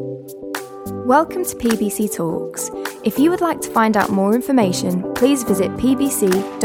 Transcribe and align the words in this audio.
Welcome 0.00 1.44
to 1.44 1.56
PBC 1.56 2.16
Talks. 2.16 2.70
If 3.04 3.18
you 3.18 3.28
would 3.28 3.42
like 3.42 3.60
to 3.60 3.70
find 3.70 3.98
out 3.98 4.08
more 4.08 4.34
information, 4.34 5.02
please 5.12 5.42
visit 5.42 5.70
pbc.org.uk. 5.72 6.56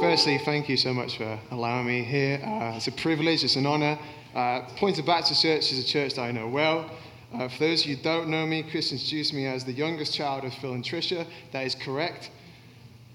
Firstly, 0.00 0.38
thank 0.38 0.70
you 0.70 0.78
so 0.78 0.94
much 0.94 1.18
for 1.18 1.38
allowing 1.50 1.86
me 1.86 2.02
here. 2.02 2.40
Uh, 2.42 2.76
it's 2.76 2.86
a 2.86 2.92
privilege, 2.92 3.44
it's 3.44 3.56
an 3.56 3.66
honor. 3.66 3.98
Uh, 4.34 4.62
Poynton 4.76 5.04
Baptist 5.04 5.42
Church 5.42 5.70
is 5.70 5.80
a 5.80 5.84
church 5.84 6.14
that 6.14 6.22
I 6.22 6.32
know 6.32 6.48
well. 6.48 6.90
Uh, 7.34 7.48
for 7.48 7.58
those 7.64 7.82
of 7.82 7.88
you 7.88 7.96
who 7.96 8.02
don't 8.02 8.28
know 8.28 8.46
me, 8.46 8.62
Chris 8.62 8.92
introduced 8.92 9.34
me 9.34 9.46
as 9.46 9.64
the 9.64 9.72
youngest 9.72 10.14
child 10.14 10.44
of 10.44 10.54
Phil 10.54 10.72
and 10.72 10.84
Tricia. 10.84 11.26
That 11.50 11.66
is 11.66 11.74
correct. 11.74 12.30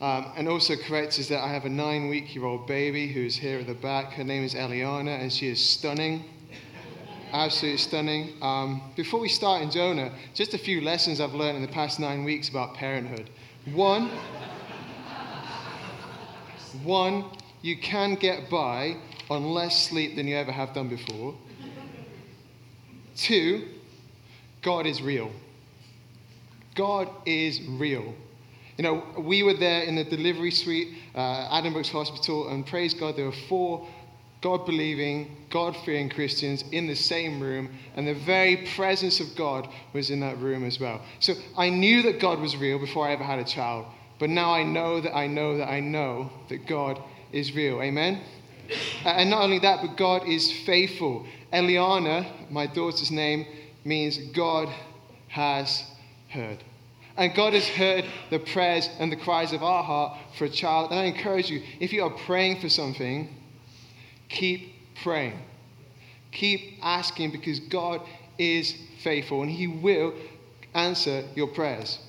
Um, 0.02 0.34
and 0.36 0.50
also 0.50 0.76
correct 0.76 1.18
is 1.20 1.30
that 1.30 1.40
I 1.40 1.48
have 1.48 1.64
a 1.64 1.70
nine 1.70 2.10
week 2.10 2.36
year 2.36 2.44
old 2.44 2.68
baby 2.68 3.08
who's 3.08 3.38
here 3.38 3.60
at 3.60 3.68
the 3.68 3.74
back. 3.74 4.12
Her 4.12 4.26
name 4.26 4.44
is 4.44 4.56
Eliana, 4.56 5.22
and 5.22 5.32
she 5.32 5.48
is 5.48 5.64
stunning. 5.64 6.26
Absolutely 7.32 7.78
stunning. 7.78 8.34
Um, 8.42 8.92
before 8.98 9.22
we 9.22 9.30
start 9.30 9.62
in 9.62 9.72
Jonah, 9.72 10.12
just 10.34 10.54
a 10.54 10.58
few 10.58 10.82
lessons 10.82 11.22
I've 11.22 11.34
learned 11.34 11.56
in 11.56 11.62
the 11.62 11.72
past 11.72 11.98
nine 11.98 12.26
weeks 12.26 12.50
about 12.50 12.74
parenthood. 12.74 13.30
One, 13.74 14.10
one, 16.84 17.24
you 17.62 17.78
can 17.78 18.16
get 18.16 18.50
by 18.50 18.98
on 19.30 19.46
less 19.46 19.82
sleep 19.88 20.18
than 20.18 20.28
you 20.28 20.36
ever 20.36 20.52
have 20.52 20.74
done 20.74 20.90
before. 20.90 21.36
Two, 23.16 23.68
God 24.62 24.86
is 24.86 25.02
real. 25.02 25.32
God 26.76 27.10
is 27.26 27.62
real. 27.62 28.14
You 28.78 28.84
know, 28.84 29.04
we 29.18 29.44
were 29.44 29.54
there 29.54 29.84
in 29.84 29.96
the 29.96 30.06
delivery 30.06 30.52
suite, 30.52 30.90
uh, 31.14 31.50
Addenbrooke's 31.52 31.90
Hospital, 31.90 32.48
and 32.50 32.66
praise 32.66 32.94
God, 32.94 33.18
there 33.18 33.26
were 33.26 33.32
four 33.50 33.86
God 34.42 34.66
believing, 34.66 35.36
God 35.50 35.76
fearing 35.84 36.10
Christians 36.10 36.64
in 36.72 36.88
the 36.88 36.96
same 36.96 37.42
room, 37.42 37.70
and 37.96 38.08
the 38.08 38.14
very 38.14 38.70
presence 38.76 39.20
of 39.20 39.36
God 39.36 39.68
was 39.92 40.10
in 40.10 40.22
that 40.22 40.38
room 40.38 40.64
as 40.64 40.80
well. 40.80 41.02
So 41.20 41.34
I 41.58 41.70
knew 41.70 42.02
that 42.04 42.22
God 42.22 42.40
was 42.40 42.56
real 42.56 42.80
before 42.80 43.06
I 43.06 43.12
ever 43.12 43.24
had 43.24 43.40
a 43.40 43.44
child, 43.44 43.86
but 44.18 44.30
now 44.30 44.54
I 44.54 44.64
know 44.64 45.02
that 45.02 45.14
I 45.14 45.28
know 45.28 45.58
that 45.58 45.70
I 45.70 45.82
know 45.82 46.30
that 46.48 46.66
God 46.66 47.02
is 47.34 47.54
real. 47.54 47.82
Amen? 47.82 48.22
And 49.04 49.30
not 49.30 49.42
only 49.42 49.60
that, 49.60 49.82
but 49.82 49.98
God 49.98 50.26
is 50.26 50.52
faithful. 50.66 51.26
Eliana, 51.52 52.50
my 52.50 52.68
daughter's 52.68 53.12
name, 53.12 53.46
means 53.84 54.18
God 54.34 54.70
has 55.30 55.84
heard. 56.30 56.64
And 57.18 57.36
God 57.36 57.54
has 57.54 57.68
heard 57.68 58.06
the 58.30 58.40
prayers 58.40 58.90
and 59.00 59.12
the 59.12 59.18
cries 59.18 59.52
of 59.52 59.62
our 59.64 59.84
heart 59.84 60.18
for 60.38 60.46
a 60.46 60.50
child. 60.50 60.92
And 60.92 61.00
I 61.00 61.04
encourage 61.04 61.50
you, 61.50 61.62
if 61.80 61.92
you 61.92 62.04
are 62.04 62.10
praying 62.10 62.62
for 62.62 62.70
something, 62.70 63.36
keep 64.30 64.74
praying. 65.04 65.38
Keep 66.32 66.80
asking 66.82 67.32
because 67.32 67.60
God 67.60 68.02
is 68.38 68.74
faithful 69.04 69.42
and 69.42 69.52
He 69.52 69.68
will 69.68 70.14
answer 70.74 71.24
your 71.36 71.48
prayers. 71.48 72.00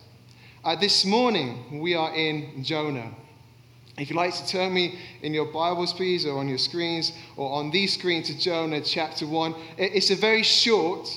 Uh, 0.63 0.77
this 0.77 1.05
morning, 1.05 1.81
we 1.81 1.95
are 1.95 2.15
in 2.15 2.63
Jonah. 2.63 3.11
If 3.99 4.11
you'd 4.11 4.17
like 4.17 4.35
to 4.35 4.47
turn 4.47 4.73
me 4.73 4.99
in 5.23 5.35
your 5.35 5.47
Bibles, 5.47 5.93
please, 5.93 6.25
or 6.25 6.39
on 6.39 6.49
your 6.49 6.59
screens, 6.59 7.13
or 7.37 7.51
on 7.51 7.71
these 7.71 7.95
screens 7.95 8.29
to 8.29 8.39
Jonah 8.39 8.81
chapter 8.81 9.27
1, 9.27 9.55
it's 9.79 10.11
a 10.11 10.17
very 10.17 10.43
short 10.43 11.09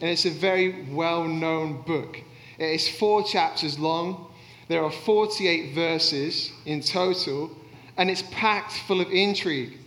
and 0.00 0.10
it's 0.10 0.24
a 0.24 0.30
very 0.30 0.86
well 0.90 1.24
known 1.24 1.82
book. 1.82 2.18
It's 2.58 2.88
four 2.88 3.22
chapters 3.24 3.78
long, 3.78 4.26
there 4.68 4.84
are 4.84 4.90
48 4.90 5.74
verses 5.74 6.52
in 6.66 6.80
total, 6.80 7.50
and 7.96 8.10
it's 8.10 8.22
packed 8.30 8.72
full 8.86 9.00
of 9.00 9.10
intrigue 9.10 9.78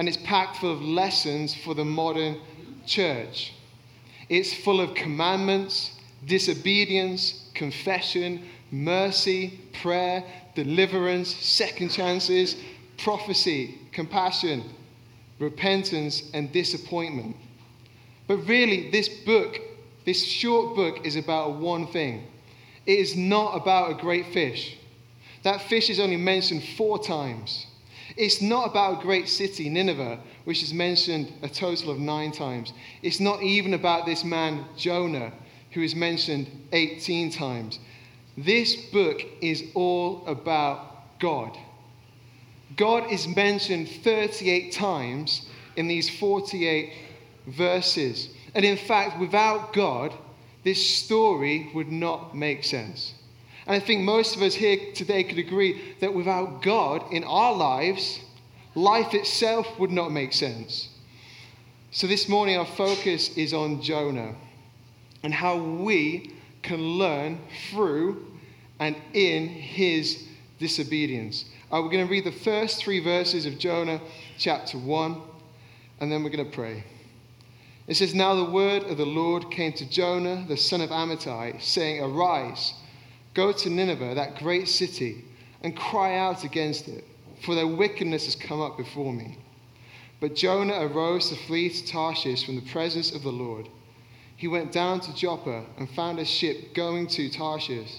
and 0.00 0.08
it's 0.08 0.16
packed 0.16 0.56
full 0.56 0.72
of 0.72 0.80
lessons 0.80 1.54
for 1.54 1.74
the 1.74 1.84
modern 1.84 2.40
church. 2.86 3.52
It's 4.30 4.54
full 4.54 4.80
of 4.80 4.94
commandments, 4.94 6.00
disobedience, 6.26 7.50
confession, 7.52 8.46
mercy, 8.70 9.60
prayer, 9.82 10.24
deliverance, 10.54 11.36
second 11.36 11.90
chances, 11.90 12.56
prophecy, 12.96 13.78
compassion, 13.92 14.64
repentance, 15.38 16.30
and 16.32 16.50
disappointment. 16.50 17.36
But 18.30 18.46
really, 18.46 18.90
this 18.90 19.08
book, 19.08 19.58
this 20.06 20.24
short 20.24 20.76
book, 20.76 21.04
is 21.04 21.16
about 21.16 21.56
one 21.56 21.88
thing 21.88 22.28
it 22.86 22.96
is 23.00 23.16
not 23.16 23.56
about 23.56 23.90
a 23.90 23.94
great 23.94 24.26
fish. 24.26 24.76
That 25.42 25.62
fish 25.62 25.90
is 25.90 25.98
only 25.98 26.16
mentioned 26.16 26.62
four 26.76 27.02
times. 27.02 27.66
It's 28.16 28.40
not 28.40 28.70
about 28.70 29.00
a 29.00 29.02
great 29.02 29.28
city, 29.28 29.68
Nineveh, 29.68 30.20
which 30.44 30.62
is 30.62 30.72
mentioned 30.72 31.32
a 31.42 31.48
total 31.48 31.90
of 31.90 31.98
nine 31.98 32.30
times. 32.30 32.72
It's 33.02 33.18
not 33.18 33.42
even 33.42 33.74
about 33.74 34.06
this 34.06 34.22
man, 34.22 34.64
Jonah, 34.76 35.32
who 35.72 35.82
is 35.82 35.96
mentioned 35.96 36.48
18 36.70 37.32
times. 37.32 37.80
This 38.38 38.76
book 38.76 39.22
is 39.40 39.64
all 39.74 40.24
about 40.28 41.18
God. 41.18 41.58
God 42.76 43.10
is 43.10 43.26
mentioned 43.26 43.88
38 44.04 44.70
times 44.70 45.48
in 45.74 45.88
these 45.88 46.08
48 46.08 46.92
verses. 47.46 48.30
And 48.54 48.64
in 48.64 48.76
fact, 48.76 49.18
without 49.18 49.72
God, 49.72 50.12
this 50.64 50.84
story 50.84 51.70
would 51.74 51.90
not 51.90 52.36
make 52.36 52.64
sense. 52.64 53.14
And 53.66 53.80
I 53.80 53.84
think 53.84 54.02
most 54.02 54.36
of 54.36 54.42
us 54.42 54.54
here 54.54 54.92
today 54.94 55.24
could 55.24 55.38
agree 55.38 55.94
that 56.00 56.12
without 56.12 56.62
God 56.62 57.12
in 57.12 57.24
our 57.24 57.54
lives, 57.54 58.20
life 58.74 59.14
itself 59.14 59.66
would 59.78 59.90
not 59.90 60.10
make 60.10 60.32
sense. 60.32 60.88
So 61.92 62.06
this 62.06 62.28
morning, 62.28 62.56
our 62.56 62.66
focus 62.66 63.36
is 63.36 63.52
on 63.52 63.82
Jonah 63.82 64.34
and 65.22 65.34
how 65.34 65.56
we 65.56 66.34
can 66.62 66.80
learn 66.80 67.40
through 67.70 68.26
and 68.78 68.96
in 69.12 69.48
his 69.48 70.26
disobedience. 70.58 71.46
Uh, 71.72 71.80
we're 71.82 71.90
going 71.90 72.06
to 72.06 72.10
read 72.10 72.24
the 72.24 72.32
first 72.32 72.78
three 72.78 73.00
verses 73.00 73.46
of 73.46 73.58
Jonah 73.58 74.00
chapter 74.38 74.78
1, 74.78 75.20
and 76.00 76.10
then 76.10 76.22
we're 76.22 76.30
going 76.30 76.44
to 76.44 76.56
pray. 76.56 76.84
It 77.90 77.96
says, 77.96 78.14
Now 78.14 78.36
the 78.36 78.52
word 78.52 78.84
of 78.84 78.98
the 78.98 79.04
Lord 79.04 79.50
came 79.50 79.72
to 79.72 79.84
Jonah, 79.84 80.44
the 80.46 80.56
son 80.56 80.80
of 80.80 80.90
Amittai, 80.90 81.60
saying, 81.60 82.00
Arise, 82.00 82.74
go 83.34 83.50
to 83.50 83.68
Nineveh, 83.68 84.14
that 84.14 84.38
great 84.38 84.68
city, 84.68 85.24
and 85.64 85.76
cry 85.76 86.16
out 86.16 86.44
against 86.44 86.86
it, 86.86 87.02
for 87.44 87.56
their 87.56 87.66
wickedness 87.66 88.26
has 88.26 88.36
come 88.36 88.60
up 88.60 88.76
before 88.76 89.12
me. 89.12 89.38
But 90.20 90.36
Jonah 90.36 90.86
arose 90.86 91.30
to 91.30 91.34
flee 91.34 91.68
to 91.68 91.84
Tarshish 91.84 92.46
from 92.46 92.54
the 92.54 92.70
presence 92.70 93.12
of 93.12 93.24
the 93.24 93.32
Lord. 93.32 93.68
He 94.36 94.46
went 94.46 94.70
down 94.70 95.00
to 95.00 95.14
Joppa 95.16 95.64
and 95.76 95.90
found 95.90 96.20
a 96.20 96.24
ship 96.24 96.74
going 96.74 97.08
to 97.08 97.28
Tarshish. 97.28 97.98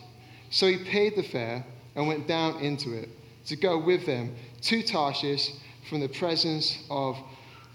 So 0.52 0.68
he 0.68 0.78
paid 0.78 1.18
the 1.18 1.24
fare 1.24 1.66
and 1.98 2.08
went 2.08 2.30
down 2.30 2.62
into 2.62 2.94
it 2.94 3.10
to 3.48 3.58
go 3.58 3.78
with 3.78 4.06
them 4.06 4.38
to 4.62 4.84
Tarshish 4.84 5.52
from 5.90 6.00
the 6.00 6.08
presence 6.08 6.82
of 6.90 7.18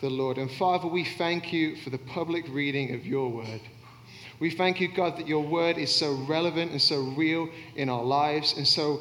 the 0.01 0.11
Lord. 0.11 0.39
And 0.39 0.51
Father, 0.51 0.89
we 0.89 1.05
thank 1.05 1.53
you 1.53 1.77
for 1.77 1.91
the 1.91 1.99
public 1.99 2.45
reading 2.49 2.95
of 2.95 3.07
your 3.07 3.31
word. 3.31 3.61
We 4.39 4.51
thank 4.51 4.81
you, 4.81 4.89
God, 4.89 5.17
that 5.17 5.27
your 5.27 5.45
word 5.45 5.79
is 5.79 5.95
so 5.95 6.13
relevant 6.29 6.73
and 6.73 6.83
so 6.83 7.01
real 7.17 7.49
in 7.75 7.89
our 7.89 8.05
lives 8.05 8.55
and 8.57 8.67
so 8.69 9.01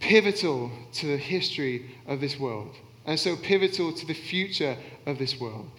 pivotal 0.00 0.72
to 0.94 1.06
the 1.06 1.16
history 1.16 1.94
of 2.06 2.20
this 2.20 2.38
world 2.38 2.74
and 3.06 3.18
so 3.18 3.36
pivotal 3.36 3.92
to 3.92 4.06
the 4.06 4.14
future 4.14 4.76
of 5.06 5.18
this 5.18 5.38
world. 5.38 5.70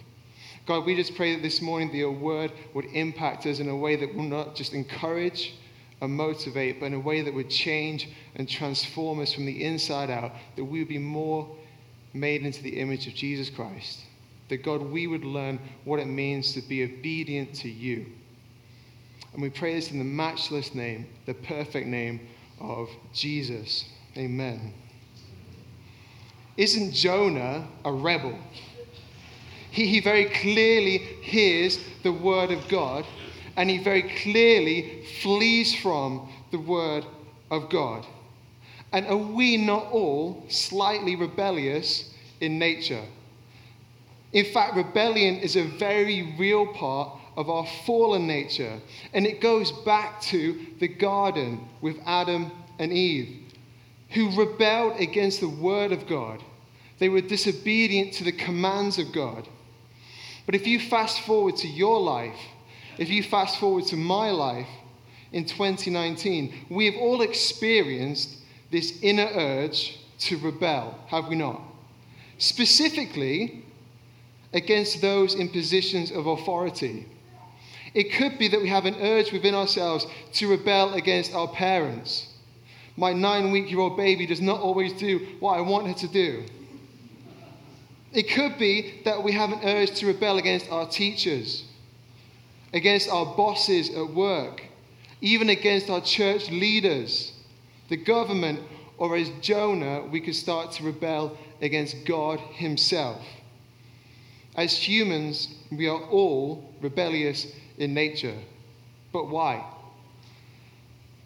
God, 0.66 0.86
we 0.86 0.94
just 0.94 1.16
pray 1.16 1.34
that 1.34 1.42
this 1.42 1.60
morning 1.60 1.88
that 1.88 1.96
your 1.96 2.12
word 2.12 2.52
would 2.72 2.86
impact 2.86 3.46
us 3.46 3.58
in 3.58 3.68
a 3.68 3.76
way 3.76 3.96
that 3.96 4.14
will 4.14 4.22
not 4.22 4.54
just 4.54 4.74
encourage 4.74 5.54
and 6.00 6.12
motivate, 6.12 6.80
but 6.80 6.86
in 6.86 6.94
a 6.94 7.00
way 7.00 7.22
that 7.22 7.34
would 7.34 7.50
change 7.50 8.08
and 8.36 8.48
transform 8.48 9.20
us 9.20 9.32
from 9.32 9.44
the 9.44 9.64
inside 9.64 10.08
out, 10.08 10.32
that 10.56 10.64
we 10.64 10.78
would 10.78 10.88
be 10.88 10.98
more 10.98 11.48
made 12.12 12.42
into 12.42 12.62
the 12.62 12.80
image 12.80 13.06
of 13.06 13.14
Jesus 13.14 13.50
Christ. 13.50 14.00
That 14.52 14.62
God, 14.62 14.82
we 14.82 15.06
would 15.06 15.24
learn 15.24 15.58
what 15.84 15.98
it 15.98 16.04
means 16.04 16.52
to 16.52 16.60
be 16.60 16.84
obedient 16.84 17.54
to 17.54 17.70
you. 17.70 18.04
And 19.32 19.40
we 19.40 19.48
pray 19.48 19.74
this 19.74 19.90
in 19.90 19.96
the 19.96 20.04
matchless 20.04 20.74
name, 20.74 21.06
the 21.24 21.32
perfect 21.32 21.86
name 21.86 22.28
of 22.60 22.90
Jesus. 23.14 23.86
Amen. 24.14 24.74
Isn't 26.58 26.92
Jonah 26.92 27.66
a 27.82 27.90
rebel? 27.90 28.38
He, 29.70 29.86
he 29.86 30.00
very 30.00 30.26
clearly 30.26 30.98
hears 30.98 31.78
the 32.02 32.12
word 32.12 32.50
of 32.50 32.68
God 32.68 33.06
and 33.56 33.70
he 33.70 33.78
very 33.78 34.02
clearly 34.02 35.06
flees 35.22 35.74
from 35.74 36.28
the 36.50 36.58
word 36.58 37.06
of 37.50 37.70
God. 37.70 38.04
And 38.92 39.06
are 39.06 39.16
we 39.16 39.56
not 39.56 39.86
all 39.92 40.44
slightly 40.50 41.16
rebellious 41.16 42.12
in 42.42 42.58
nature? 42.58 43.06
In 44.32 44.46
fact, 44.46 44.76
rebellion 44.76 45.36
is 45.36 45.56
a 45.56 45.64
very 45.64 46.34
real 46.38 46.66
part 46.66 47.18
of 47.36 47.50
our 47.50 47.66
fallen 47.86 48.26
nature, 48.26 48.80
and 49.12 49.26
it 49.26 49.40
goes 49.40 49.72
back 49.84 50.20
to 50.22 50.66
the 50.78 50.88
garden 50.88 51.60
with 51.80 51.98
Adam 52.06 52.50
and 52.78 52.92
Eve, 52.92 53.42
who 54.10 54.36
rebelled 54.36 55.00
against 55.00 55.40
the 55.40 55.48
word 55.48 55.92
of 55.92 56.06
God. 56.06 56.42
They 56.98 57.08
were 57.08 57.20
disobedient 57.20 58.14
to 58.14 58.24
the 58.24 58.32
commands 58.32 58.98
of 58.98 59.12
God. 59.12 59.48
But 60.46 60.54
if 60.54 60.66
you 60.66 60.78
fast 60.78 61.20
forward 61.20 61.56
to 61.58 61.68
your 61.68 62.00
life, 62.00 62.38
if 62.98 63.08
you 63.08 63.22
fast 63.22 63.58
forward 63.58 63.86
to 63.86 63.96
my 63.96 64.30
life 64.30 64.68
in 65.32 65.44
2019, 65.44 66.66
we 66.68 66.86
have 66.86 66.96
all 66.96 67.22
experienced 67.22 68.36
this 68.70 68.98
inner 69.02 69.28
urge 69.34 69.98
to 70.20 70.38
rebel, 70.38 70.98
have 71.08 71.28
we 71.28 71.36
not? 71.36 71.60
Specifically, 72.38 73.64
against 74.52 75.00
those 75.00 75.34
in 75.34 75.48
positions 75.48 76.10
of 76.10 76.26
authority. 76.26 77.06
It 77.94 78.12
could 78.12 78.38
be 78.38 78.48
that 78.48 78.60
we 78.60 78.68
have 78.68 78.86
an 78.86 78.96
urge 79.00 79.32
within 79.32 79.54
ourselves 79.54 80.06
to 80.34 80.48
rebel 80.48 80.94
against 80.94 81.34
our 81.34 81.48
parents. 81.48 82.28
My 82.96 83.12
nine 83.12 83.50
week 83.50 83.70
year 83.70 83.80
old 83.80 83.96
baby 83.96 84.26
does 84.26 84.40
not 84.40 84.60
always 84.60 84.92
do 84.94 85.36
what 85.40 85.56
I 85.56 85.60
want 85.60 85.88
her 85.88 85.94
to 85.94 86.08
do. 86.08 86.44
It 88.12 88.30
could 88.30 88.58
be 88.58 89.00
that 89.04 89.22
we 89.22 89.32
have 89.32 89.52
an 89.52 89.60
urge 89.64 89.92
to 89.96 90.06
rebel 90.06 90.38
against 90.38 90.70
our 90.70 90.86
teachers, 90.86 91.64
against 92.74 93.08
our 93.08 93.24
bosses 93.24 93.88
at 93.90 94.10
work, 94.10 94.62
even 95.22 95.48
against 95.48 95.88
our 95.88 96.02
church 96.02 96.50
leaders, 96.50 97.32
the 97.88 97.96
government, 97.96 98.60
or 98.98 99.16
as 99.16 99.30
Jonah, 99.40 100.02
we 100.10 100.20
could 100.20 100.34
start 100.34 100.72
to 100.72 100.84
rebel 100.84 101.36
against 101.62 102.04
God 102.04 102.38
Himself. 102.38 103.22
As 104.56 104.76
humans, 104.76 105.48
we 105.70 105.88
are 105.88 106.00
all 106.00 106.74
rebellious 106.80 107.46
in 107.78 107.94
nature. 107.94 108.36
But 109.12 109.28
why? 109.28 109.64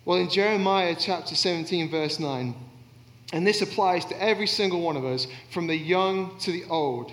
Well, 0.05 0.19
in 0.19 0.31
Jeremiah 0.31 0.95
chapter 0.99 1.35
17, 1.35 1.91
verse 1.91 2.21
9, 2.21 2.55
and 3.33 3.47
this 3.47 3.61
applies 3.61 4.05
to 4.07 4.23
every 4.23 4.47
single 4.47 4.81
one 4.81 4.97
of 4.97 5.05
us, 5.05 5.27
from 5.51 5.67
the 5.67 5.77
young 5.77 6.39
to 6.39 6.53
the 6.53 6.65
old, 6.67 7.11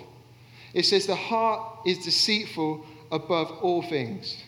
it 0.72 0.84
says, 0.84 1.06
The 1.06 1.16
heart 1.16 1.86
is 1.86 1.98
deceitful 1.98 2.86
above 3.10 3.50
all 3.62 3.82
things. 3.82 4.42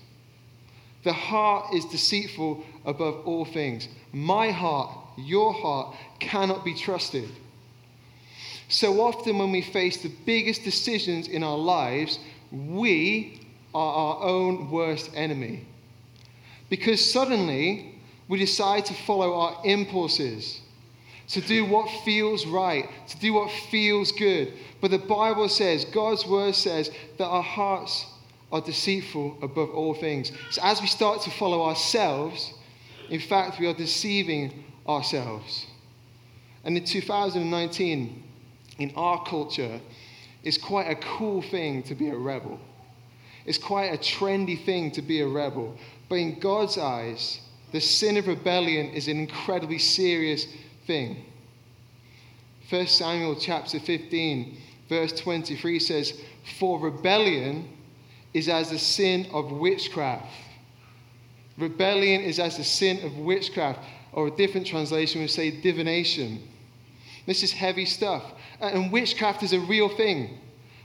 The 1.03 1.13
heart 1.13 1.75
is 1.75 1.85
deceitful 1.87 2.65
above 2.85 3.27
all 3.27 3.45
things. 3.45 3.89
My 4.13 4.51
heart, 4.51 4.91
your 5.17 5.53
heart, 5.53 5.97
cannot 6.21 6.65
be 6.65 6.75
trusted. 6.75 7.29
So 8.69 9.01
often, 9.01 9.39
when 9.39 9.53
we 9.53 9.63
face 9.63 10.03
the 10.03 10.13
biggest 10.25 10.65
decisions 10.65 11.29
in 11.29 11.43
our 11.43 11.57
lives, 11.57 12.19
we 12.51 13.41
are 13.75 13.93
our 13.93 14.23
own 14.23 14.71
worst 14.71 15.11
enemy. 15.15 15.65
Because 16.69 17.13
suddenly, 17.13 17.95
we 18.29 18.39
decide 18.39 18.85
to 18.87 18.95
follow 18.95 19.35
our 19.35 19.61
impulses, 19.65 20.61
to 21.29 21.41
do 21.41 21.65
what 21.65 21.89
feels 22.05 22.45
right, 22.47 22.89
to 23.09 23.19
do 23.19 23.35
what 23.35 23.51
feels 23.71 24.11
good. 24.13 24.53
But 24.81 24.91
the 24.91 24.99
Bible 24.99 25.49
says, 25.49 25.85
God's 25.85 26.27
word 26.27 26.55
says, 26.55 26.91
that 27.19 27.27
our 27.27 27.43
hearts 27.43 28.07
are 28.51 28.61
deceitful 28.61 29.39
above 29.43 29.71
all 29.71 29.95
things. 29.95 30.33
So 30.51 30.61
as 30.65 30.81
we 30.81 30.87
start 30.87 31.21
to 31.23 31.31
follow 31.31 31.63
ourselves, 31.63 32.53
in 33.11 33.21
fact, 33.21 33.61
we 33.61 33.67
are 33.67 33.75
deceiving 33.75 34.65
ourselves. 34.89 35.67
And 36.65 36.77
in 36.77 36.85
2019, 36.85 38.25
in 38.79 38.93
our 38.97 39.25
culture, 39.25 39.81
it's 40.43 40.59
quite 40.59 40.91
a 40.91 40.97
cool 40.97 41.43
thing 41.43 41.83
to 41.85 41.95
be 41.95 42.09
a 42.09 42.17
rebel. 42.17 42.61
It's 43.45 43.59
quite 43.59 43.93
a 43.93 43.99
trendy 43.99 44.65
thing 44.65 44.91
to 44.93 45.03
be 45.03 45.21
a 45.21 45.27
rebel. 45.27 45.77
But 46.09 46.17
in 46.17 46.39
God's 46.39 46.79
eyes, 46.79 47.41
the 47.73 47.81
sin 47.81 48.17
of 48.17 48.27
rebellion 48.27 48.89
is 48.89 49.09
an 49.09 49.19
incredibly 49.19 49.79
serious 49.79 50.47
thing. 50.87 51.25
1 52.69 52.87
Samuel 52.89 53.37
chapter 53.37 53.79
15, 53.79 54.57
verse 54.89 55.13
23 55.13 55.79
says, 55.79 56.21
For 56.59 56.81
rebellion 56.81 57.69
is 58.35 58.49
as 58.49 58.71
the 58.71 58.79
sin 58.79 59.27
of 59.33 59.53
witchcraft. 59.53 60.27
Rebellion 61.57 62.23
is 62.23 62.39
as 62.39 62.57
the 62.57 62.65
sin 62.65 63.05
of 63.05 63.17
witchcraft, 63.17 63.81
or 64.13 64.29
a 64.29 64.31
different 64.31 64.67
translation 64.67 65.21
would 65.21 65.31
say 65.31 65.51
divination. 65.51 66.43
This 67.27 67.43
is 67.43 67.53
heavy 67.53 67.85
stuff. 67.85 68.23
And 68.61 68.93
witchcraft 68.93 69.43
is 69.43 69.53
a 69.53 69.61
real 69.61 69.89
thing. 69.89 70.39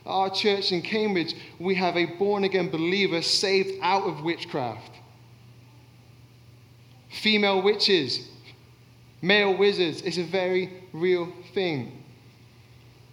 Our 0.06 0.30
church 0.30 0.72
in 0.72 0.82
Cambridge, 0.82 1.36
we 1.60 1.76
have 1.76 1.96
a 1.96 2.06
born 2.06 2.44
again 2.44 2.70
believer 2.70 3.22
saved 3.22 3.80
out 3.82 4.04
of 4.04 4.24
witchcraft. 4.24 4.92
Female 7.10 7.62
witches, 7.62 8.28
male 9.22 9.56
wizards 9.56 10.02
is 10.02 10.18
a 10.18 10.24
very 10.24 10.72
real 10.92 11.32
thing. 11.54 12.04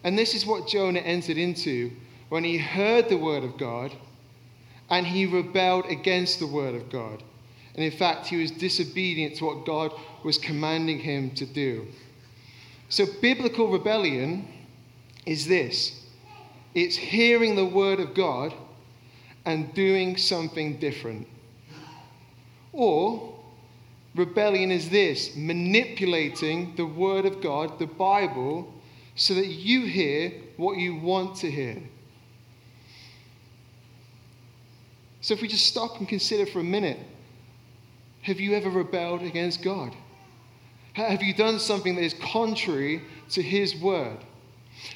And 0.05 0.19
this 0.19 0.35
is 0.35 0.47
what 0.47 0.69
Jonah 0.69 1.01
entered 1.01 1.37
into 1.37 1.91
when 2.29 2.45
he 2.45 2.57
heard 2.57 3.09
the 3.09 3.19
word 3.19 3.45
of 3.45 3.59
God 3.59 3.93
and 4.89 5.07
he 5.07 5.27
rebelled 5.27 5.87
against 5.87 6.39
the 6.39 6.47
word 6.47 6.75
of 6.75 6.91
God. 6.91 7.23
And 7.75 7.85
in 7.85 7.91
fact, 7.93 8.27
he 8.27 8.37
was 8.37 8.51
disobedient 8.51 9.37
to 9.37 9.45
what 9.45 9.67
God 9.67 9.93
was 10.25 10.39
commanding 10.39 10.99
him 10.99 11.31
to 11.33 11.45
do. 11.45 11.87
So, 12.89 13.07
biblical 13.21 13.71
rebellion 13.71 14.49
is 15.27 15.47
this 15.47 16.05
it's 16.75 16.97
hearing 16.97 17.57
the 17.57 17.67
word 17.67 18.01
of 18.01 18.15
God 18.15 18.55
and 19.45 19.73
doing 19.75 20.17
something 20.17 20.79
different. 20.79 21.27
Or, 22.73 23.35
rebellion 24.15 24.71
is 24.71 24.89
this 24.89 25.35
manipulating 25.37 26.75
the 26.77 26.87
word 26.87 27.27
of 27.27 27.43
God, 27.43 27.79
the 27.79 27.87
Bible, 27.87 28.73
so 29.17 29.35
that 29.35 29.47
you 29.47 29.85
hear 29.87 30.33
what 30.57 30.79
you 30.79 30.97
want 30.97 31.37
to 31.37 31.51
hear. 31.51 31.83
So, 35.21 35.35
if 35.35 35.43
we 35.43 35.49
just 35.49 35.67
stop 35.67 35.99
and 35.99 36.09
consider 36.09 36.47
for 36.47 36.61
a 36.61 36.65
minute 36.65 36.99
have 38.23 38.41
you 38.41 38.55
ever 38.55 38.69
rebelled 38.69 39.23
against 39.23 39.63
God? 39.63 39.95
Have 40.95 41.23
you 41.23 41.35
done 41.35 41.59
something 41.59 41.95
that 41.95 42.03
is 42.03 42.15
contrary 42.15 43.03
to 43.31 43.43
His 43.43 43.77
word? 43.77 44.19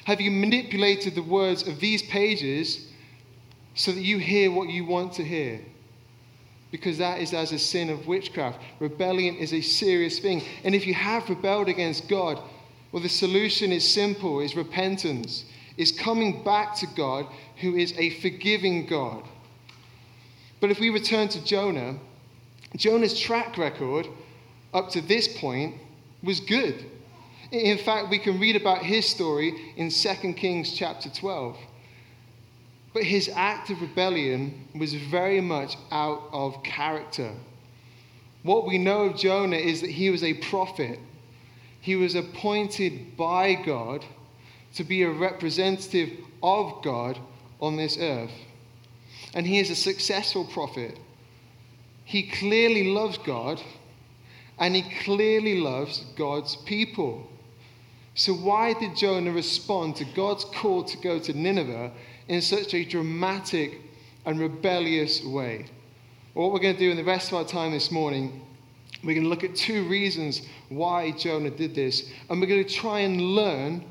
Have 0.05 0.21
you 0.21 0.31
manipulated 0.31 1.15
the 1.15 1.23
words 1.23 1.67
of 1.67 1.79
these 1.79 2.03
pages 2.03 2.87
so 3.75 3.91
that 3.91 4.01
you 4.01 4.17
hear 4.17 4.51
what 4.51 4.69
you 4.69 4.85
want 4.85 5.13
to 5.13 5.23
hear? 5.23 5.59
Because 6.71 6.97
that 6.97 7.19
is 7.19 7.33
as 7.33 7.51
a 7.51 7.59
sin 7.59 7.89
of 7.89 8.07
witchcraft. 8.07 8.59
Rebellion 8.79 9.35
is 9.35 9.53
a 9.53 9.61
serious 9.61 10.19
thing. 10.19 10.43
And 10.63 10.73
if 10.73 10.87
you 10.87 10.93
have 10.93 11.29
rebelled 11.29 11.69
against 11.69 12.09
God, 12.09 12.41
well, 12.91 13.03
the 13.03 13.09
solution 13.09 13.71
is 13.71 13.87
simple 13.87 14.39
is 14.39 14.55
repentance, 14.55 15.45
is 15.77 15.91
coming 15.91 16.43
back 16.43 16.75
to 16.77 16.87
God, 16.95 17.27
who 17.57 17.75
is 17.75 17.93
a 17.97 18.11
forgiving 18.21 18.85
God. 18.85 19.23
But 20.59 20.71
if 20.71 20.79
we 20.79 20.89
return 20.89 21.27
to 21.29 21.43
Jonah, 21.43 21.97
Jonah's 22.75 23.19
track 23.19 23.57
record 23.57 24.07
up 24.73 24.89
to 24.91 25.01
this 25.01 25.27
point 25.39 25.75
was 26.21 26.39
good. 26.39 26.85
In 27.51 27.77
fact, 27.77 28.09
we 28.09 28.17
can 28.17 28.39
read 28.39 28.55
about 28.55 28.83
his 28.83 29.07
story 29.07 29.73
in 29.75 29.89
2 29.89 30.33
Kings 30.33 30.73
chapter 30.73 31.09
12. 31.09 31.55
But 32.93 33.03
his 33.03 33.29
act 33.33 33.69
of 33.69 33.81
rebellion 33.81 34.67
was 34.75 34.93
very 34.93 35.41
much 35.41 35.77
out 35.91 36.29
of 36.31 36.63
character. 36.63 37.31
What 38.43 38.65
we 38.65 38.77
know 38.77 39.03
of 39.03 39.17
Jonah 39.17 39.57
is 39.57 39.81
that 39.81 39.89
he 39.89 40.09
was 40.09 40.23
a 40.23 40.33
prophet. 40.33 40.99
He 41.79 41.95
was 41.95 42.15
appointed 42.15 43.15
by 43.17 43.53
God 43.53 44.05
to 44.75 44.83
be 44.83 45.03
a 45.03 45.11
representative 45.11 46.09
of 46.41 46.83
God 46.83 47.19
on 47.61 47.77
this 47.77 47.97
earth. 47.97 48.31
And 49.33 49.45
he 49.45 49.59
is 49.59 49.69
a 49.69 49.75
successful 49.75 50.45
prophet. 50.45 50.97
He 52.03 52.29
clearly 52.29 52.91
loves 52.91 53.17
God 53.19 53.61
and 54.59 54.75
he 54.75 54.83
clearly 55.03 55.59
loves 55.59 56.05
God's 56.15 56.55
people. 56.55 57.27
So, 58.15 58.33
why 58.33 58.73
did 58.73 58.95
Jonah 58.95 59.31
respond 59.31 59.95
to 59.97 60.05
God's 60.05 60.45
call 60.45 60.83
to 60.83 60.97
go 60.97 61.19
to 61.19 61.33
Nineveh 61.33 61.91
in 62.27 62.41
such 62.41 62.73
a 62.73 62.85
dramatic 62.85 63.81
and 64.25 64.39
rebellious 64.39 65.23
way? 65.23 65.65
What 66.33 66.51
we're 66.51 66.59
going 66.59 66.75
to 66.75 66.79
do 66.79 66.91
in 66.91 66.97
the 66.97 67.03
rest 67.03 67.31
of 67.31 67.37
our 67.37 67.45
time 67.45 67.71
this 67.71 67.91
morning, 67.91 68.41
we're 69.03 69.15
going 69.15 69.23
to 69.23 69.29
look 69.29 69.43
at 69.43 69.55
two 69.55 69.87
reasons 69.87 70.43
why 70.69 71.11
Jonah 71.11 71.49
did 71.49 71.73
this, 71.73 72.11
and 72.29 72.39
we're 72.39 72.47
going 72.47 72.63
to 72.63 72.73
try 72.73 72.99
and 72.99 73.19
learn 73.19 73.83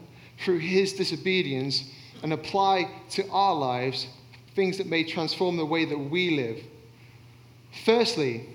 through 0.45 0.59
his 0.59 0.93
disobedience 0.93 1.91
and 2.23 2.33
apply 2.33 2.89
to 3.11 3.29
our 3.31 3.55
lives 3.55 4.07
things 4.55 4.79
that 4.79 4.87
may 4.87 5.03
transform 5.03 5.57
the 5.57 5.65
way 5.65 5.85
that 5.85 5.99
we 5.99 6.31
live. 6.31 6.63
Firstly, 7.85 8.47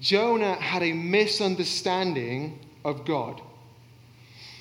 Jonah 0.00 0.54
had 0.54 0.82
a 0.82 0.92
misunderstanding 0.92 2.58
of 2.84 3.04
God. 3.04 3.40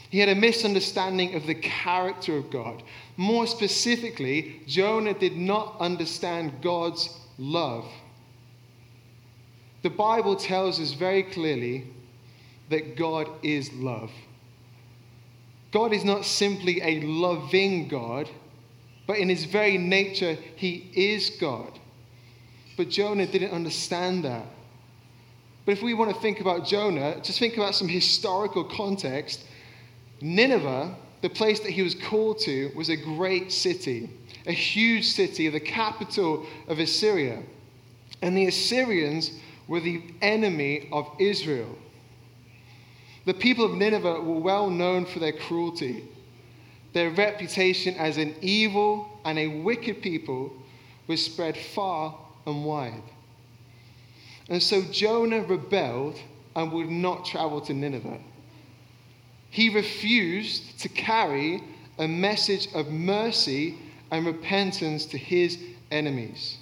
He 0.10 0.20
had 0.20 0.29
a 0.29 0.36
misunderstanding 0.36 1.36
of 1.36 1.46
the 1.46 1.56
character 1.56 2.38
of 2.38 2.50
God. 2.50 2.82
More 3.17 3.46
specifically, 3.46 4.62
Jonah 4.65 5.13
did 5.13 5.36
not 5.36 5.75
understand 5.79 6.62
God's 6.62 7.10
love. 7.38 7.86
The 9.84 9.89
Bible 9.89 10.36
tells 10.36 10.79
us 10.79 10.94
very 10.94 11.24
clearly 11.24 11.88
that 12.70 12.96
God 12.96 13.29
is 13.44 13.72
love. 13.74 14.12
God 15.72 15.94
is 15.94 16.03
not 16.03 16.25
simply 16.25 16.82
a 16.82 17.01
loving 17.01 17.88
God, 17.88 18.29
but 19.06 19.17
in 19.17 19.29
his 19.29 19.46
very 19.46 19.77
nature, 19.77 20.38
he 20.56 20.89
is 20.96 21.29
God. 21.32 21.79
But 22.75 22.89
Jonah 22.89 23.27
didn't 23.27 23.51
understand 23.51 24.24
that. 24.25 24.46
But 25.68 25.74
if 25.74 25.84
we 25.84 25.94
want 25.94 26.16
to 26.16 26.22
think 26.22 26.40
about 26.40 26.66
Jonah, 26.66 27.20
just 27.22 27.40
think 27.40 27.58
about 27.58 27.76
some 27.76 27.90
historical 27.90 28.64
context. 28.64 29.44
Nineveh, 30.22 30.96
the 31.22 31.30
place 31.30 31.60
that 31.60 31.72
he 31.72 31.82
was 31.82 31.94
called 31.94 32.40
to, 32.46 32.72
was 32.74 32.88
a 32.88 32.96
great 32.96 33.52
city, 33.52 34.10
a 34.46 34.54
huge 34.54 35.04
city, 35.04 35.50
the 35.50 35.60
capital 35.60 36.46
of 36.70 36.80
Assyria. 36.80 37.44
And 38.22 38.38
the 38.38 38.48
Assyrians 38.48 39.32
were 39.68 39.82
the 39.82 40.04
enemy 40.22 40.88
of 40.94 41.06
Israel. 41.20 41.78
The 43.26 43.34
people 43.34 43.66
of 43.66 43.74
Nineveh 43.74 44.22
were 44.22 44.40
well 44.40 44.70
known 44.70 45.06
for 45.06 45.20
their 45.20 45.34
cruelty. 45.34 46.06
Their 46.94 47.10
reputation 47.10 47.94
as 47.96 48.16
an 48.16 48.36
evil 48.40 49.20
and 49.26 49.38
a 49.38 49.48
wicked 49.48 50.02
people 50.02 50.54
was 51.08 51.26
spread 51.26 51.58
far 51.58 52.18
and 52.46 52.64
wide. 52.64 53.04
And 54.50 54.63
so 54.63 54.82
Jonah 54.84 55.42
rebelled 55.42 56.18
and 56.56 56.72
would 56.72 56.89
not 56.89 57.25
travel 57.25 57.60
to 57.62 57.74
Nineveh. 57.74 58.20
He 59.50 59.70
refused 59.70 60.80
to 60.80 60.89
carry 60.89 61.63
a 61.98 62.08
message 62.08 62.68
of 62.74 62.89
mercy 62.89 63.77
and 64.12 64.25
repentance 64.25 65.06
to 65.08 65.18
his 65.18 65.58
enemies. 65.92 66.58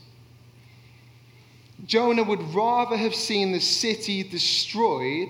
Jonah 1.85 2.23
would 2.23 2.41
rather 2.55 2.97
have 2.97 3.13
seen 3.13 3.51
the 3.51 3.59
city 3.59 4.23
destroyed 4.23 5.29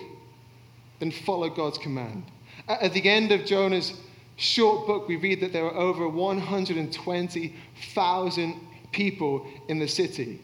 than 1.00 1.12
follow 1.12 1.50
God's 1.50 1.78
command. 1.78 2.24
At 2.68 2.94
the 2.94 3.08
end 3.10 3.32
of 3.32 3.46
Jonah's 3.46 3.94
short 4.38 4.88
book, 4.88 5.08
we 5.08 5.18
read 5.18 5.42
that 5.42 5.54
there 5.54 5.64
were 5.64 5.76
over 5.76 6.08
120,000 6.08 8.56
people 8.92 9.48
in 9.68 9.80
the 9.80 9.88
city. 9.88 10.40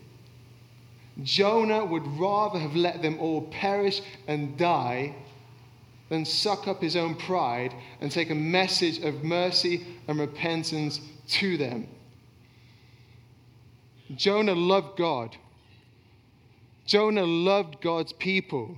Jonah 1.24 1.86
would 1.86 2.08
rather 2.20 2.60
have 2.60 2.76
let 2.76 3.02
them 3.02 3.20
all 3.20 3.42
perish 3.44 4.02
and 4.28 4.58
die 4.58 5.16
than 6.10 6.26
suck 6.26 6.68
up 6.68 6.82
his 6.82 6.96
own 6.96 7.16
pride 7.16 7.74
and 8.02 8.12
take 8.12 8.30
a 8.30 8.36
message 8.36 9.00
of 9.00 9.24
mercy 9.24 9.86
and 10.08 10.20
repentance 10.20 11.00
to 11.28 11.58
them. 11.58 11.88
Jonah 14.16 14.56
loved 14.56 14.98
God. 14.98 15.38
Jonah 16.86 17.26
loved 17.26 17.80
God's 17.82 18.12
people. 18.14 18.76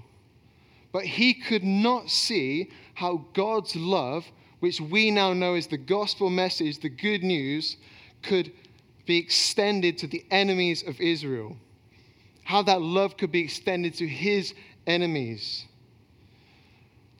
But 0.91 1.05
he 1.05 1.33
could 1.33 1.63
not 1.63 2.11
see 2.11 2.69
how 2.93 3.25
God's 3.33 3.75
love, 3.75 4.25
which 4.59 4.79
we 4.79 5.09
now 5.09 5.33
know 5.33 5.55
as 5.55 5.65
the 5.65 5.77
gospel 5.77 6.29
message, 6.29 6.79
the 6.79 6.89
good 6.89 7.23
news, 7.23 7.77
could 8.21 8.51
be 9.07 9.17
extended 9.17 9.97
to 9.97 10.07
the 10.07 10.23
enemies 10.29 10.83
of 10.83 11.01
Israel. 11.01 11.57
How 12.43 12.61
that 12.63 12.81
love 12.81 13.17
could 13.17 13.31
be 13.31 13.41
extended 13.41 13.95
to 13.95 14.07
his 14.07 14.53
enemies. 14.85 15.65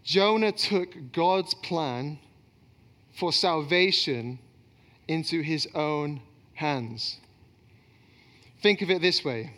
Jonah 0.03 0.51
took 0.51 1.13
God's 1.13 1.53
plan 1.53 2.20
for 3.15 3.32
salvation 3.32 4.39
into 5.08 5.42
his 5.42 5.68
own 5.74 6.22
hands. 6.53 7.18
Think 8.62 8.82
of 8.82 8.89
it 8.89 9.01
this 9.01 9.24
way 9.24 9.53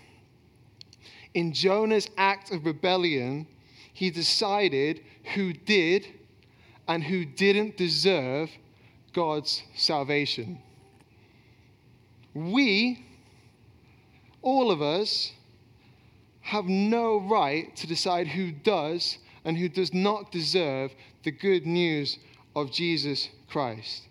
in 1.35 1.51
Jonah's 1.51 2.09
act 2.17 2.51
of 2.51 2.65
rebellion, 2.65 3.45
he 3.93 4.09
decided 4.09 5.01
who 5.35 5.51
did 5.51 6.07
and 6.87 7.03
who 7.03 7.25
didn't 7.25 7.77
deserve 7.77 8.49
God's 9.13 9.61
salvation. 9.75 10.59
We, 12.33 13.05
all 14.41 14.71
of 14.71 14.81
us, 14.81 15.33
have 16.45 16.65
no 16.65 17.17
right 17.21 17.75
to 17.75 17.87
decide 17.87 18.27
who 18.27 18.51
does 18.51 19.17
and 19.45 19.57
who 19.57 19.67
does 19.67 19.95
not 19.95 20.31
deserve 20.31 20.93
the 21.23 21.31
good 21.31 21.65
news 21.65 22.19
of 22.55 22.71
Jesus 22.71 23.29
Christ. 23.49 24.03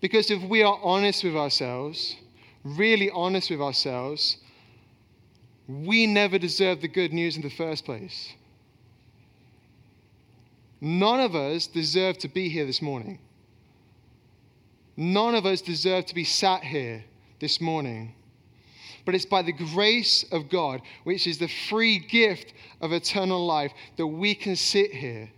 Because 0.00 0.30
if 0.30 0.40
we 0.42 0.62
are 0.62 0.78
honest 0.80 1.24
with 1.24 1.36
ourselves, 1.36 2.14
really 2.62 3.10
honest 3.10 3.50
with 3.50 3.60
ourselves, 3.60 4.36
we 5.66 6.06
never 6.06 6.38
deserved 6.38 6.82
the 6.82 6.88
good 6.88 7.12
news 7.12 7.34
in 7.34 7.42
the 7.42 7.50
first 7.50 7.84
place. 7.84 8.32
None 10.80 11.18
of 11.18 11.34
us 11.34 11.66
deserve 11.66 12.18
to 12.18 12.28
be 12.28 12.48
here 12.48 12.64
this 12.64 12.80
morning. 12.80 13.18
None 14.96 15.34
of 15.34 15.46
us 15.46 15.60
deserve 15.60 16.06
to 16.06 16.14
be 16.14 16.22
sat 16.22 16.62
here 16.62 17.02
this 17.40 17.60
morning. 17.60 18.14
But 19.04 19.14
it's 19.14 19.26
by 19.26 19.42
the 19.42 19.52
grace 19.52 20.24
of 20.32 20.48
God, 20.48 20.80
which 21.04 21.26
is 21.26 21.38
the 21.38 21.48
free 21.68 21.98
gift 21.98 22.54
of 22.80 22.92
eternal 22.92 23.44
life, 23.44 23.72
that 23.96 24.06
we 24.06 24.34
can 24.34 24.56
sit 24.56 24.92
here. 24.92 25.30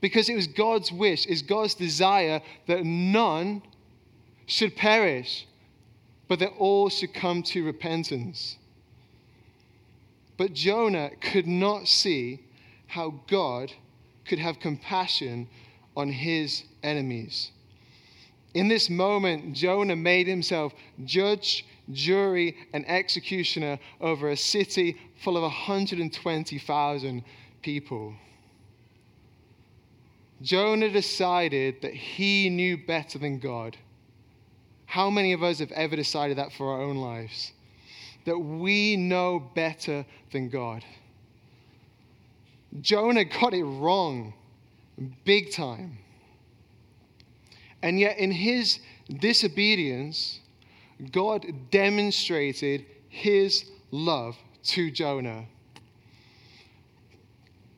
Because 0.00 0.28
it 0.28 0.34
was 0.34 0.46
God's 0.46 0.92
wish, 0.92 1.26
it's 1.26 1.42
God's 1.42 1.74
desire 1.74 2.40
that 2.66 2.84
none 2.84 3.62
should 4.46 4.76
perish, 4.76 5.46
but 6.28 6.38
that 6.38 6.52
all 6.58 6.88
should 6.88 7.14
come 7.14 7.42
to 7.44 7.64
repentance. 7.64 8.56
But 10.36 10.54
Jonah 10.54 11.10
could 11.20 11.46
not 11.46 11.86
see 11.86 12.40
how 12.86 13.20
God 13.28 13.72
could 14.26 14.38
have 14.38 14.58
compassion 14.58 15.48
on 15.96 16.10
his 16.10 16.64
enemies. 16.82 17.50
In 18.54 18.68
this 18.68 18.90
moment, 18.90 19.54
Jonah 19.54 19.96
made 19.96 20.26
himself 20.26 20.72
judge, 21.04 21.66
jury, 21.92 22.56
and 22.72 22.88
executioner 22.88 23.78
over 24.00 24.30
a 24.30 24.36
city 24.36 24.96
full 25.22 25.36
of 25.36 25.42
120,000 25.42 27.24
people. 27.62 28.14
Jonah 30.42 30.90
decided 30.90 31.82
that 31.82 31.92
he 31.92 32.48
knew 32.48 32.78
better 32.78 33.18
than 33.18 33.38
God. 33.38 33.76
How 34.86 35.10
many 35.10 35.32
of 35.32 35.42
us 35.42 35.58
have 35.58 35.70
ever 35.72 35.94
decided 35.94 36.38
that 36.38 36.52
for 36.52 36.72
our 36.72 36.80
own 36.80 36.96
lives? 36.96 37.52
That 38.24 38.38
we 38.38 38.96
know 38.96 39.38
better 39.54 40.04
than 40.32 40.48
God. 40.48 40.84
Jonah 42.80 43.24
got 43.24 43.54
it 43.54 43.64
wrong, 43.64 44.32
big 45.24 45.52
time. 45.52 45.98
And 47.82 47.98
yet, 47.98 48.18
in 48.18 48.30
his 48.30 48.80
disobedience, 49.08 50.39
God 51.12 51.46
demonstrated 51.70 52.86
his 53.08 53.64
love 53.90 54.36
to 54.64 54.90
Jonah. 54.90 55.46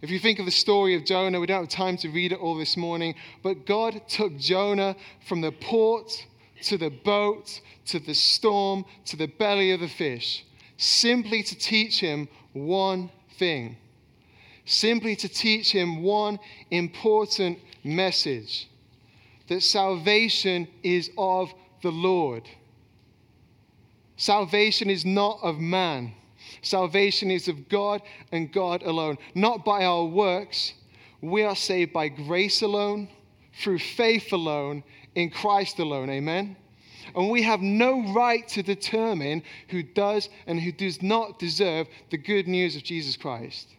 If 0.01 0.11
you 0.11 0.19
think 0.19 0.41
of 0.41 0.47
the 0.47 0.51
story 0.51 0.97
of 0.97 1.05
Jonah, 1.05 1.39
we 1.39 1.47
don't 1.47 1.61
have 1.61 1.69
time 1.69 1.97
to 1.99 2.09
read 2.09 2.33
it 2.33 2.41
all 2.41 2.57
this 2.57 2.77
morning, 2.77 3.15
but 3.43 3.67
God 3.67 4.03
took 4.09 4.37
Jonah 4.37 4.97
from 5.29 5.41
the 5.41 5.53
port 5.53 6.27
to 6.63 6.77
the 6.77 6.91
boat 6.91 7.61
to 7.87 7.99
the 7.99 8.15
storm 8.15 8.85
to 9.07 9.17
the 9.17 9.27
belly 9.27 9.73
of 9.73 9.81
the 9.81 9.89
fish 9.89 10.45
simply 10.77 11.43
to 11.43 11.57
teach 11.57 11.99
him 11.99 12.29
one 12.53 13.11
thing 13.39 13.77
simply 14.65 15.17
to 15.17 15.29
teach 15.29 15.73
him 15.73 16.03
one 16.03 16.39
important 16.71 17.59
message 17.85 18.69
that 19.49 19.63
salvation 19.63 20.69
is 20.83 21.11
of 21.19 21.53
the 21.83 21.91
Lord. 21.91 22.49
Salvation 24.23 24.89
is 24.89 25.05
not 25.05 25.41
of 25.43 25.59
man. 25.59 26.15
Salvation 26.63 27.29
is 27.29 27.49
of 27.49 27.69
God 27.69 28.03
and 28.31 28.53
God 28.53 28.85
alone, 28.85 29.19
not 29.35 29.65
by 29.65 29.85
our 29.85 30.05
works. 30.05 30.75
We 31.21 31.43
are 31.43 31.57
saved 31.57 31.93
by 31.93 32.07
grace 32.07 32.63
alone, 32.63 33.09
through 33.61 33.81
faith 33.81 34.33
alone, 34.33 34.85
in 35.17 35.31
Christ 35.31 35.81
alone. 35.81 36.09
Amen. 36.09 36.57
And 37.17 37.33
we 37.33 37.43
have 37.43 37.63
no 37.63 38.15
right 38.15 38.47
to 38.47 38.63
determine 38.63 39.43
who 39.71 39.83
does 39.83 40.29
and 40.47 40.61
who 40.61 40.71
does 40.71 41.03
not 41.03 41.41
deserve 41.41 41.89
the 42.11 42.17
good 42.17 42.47
news 42.47 42.77
of 42.77 42.85
Jesus 42.85 43.17
Christ. 43.17 43.71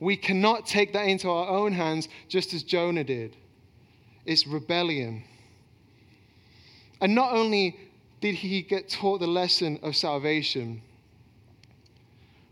We 0.00 0.16
cannot 0.16 0.66
take 0.66 0.92
that 0.94 1.06
into 1.06 1.30
our 1.30 1.48
own 1.48 1.70
hands 1.70 2.08
just 2.26 2.52
as 2.52 2.64
Jonah 2.64 3.04
did. 3.04 3.36
It's 4.26 4.44
rebellion. 4.44 5.22
And 7.00 7.14
not 7.14 7.32
only 7.32 7.78
did 8.20 8.34
he 8.34 8.62
get 8.62 8.88
taught 8.88 9.20
the 9.20 9.26
lesson 9.26 9.78
of 9.82 9.96
salvation, 9.96 10.82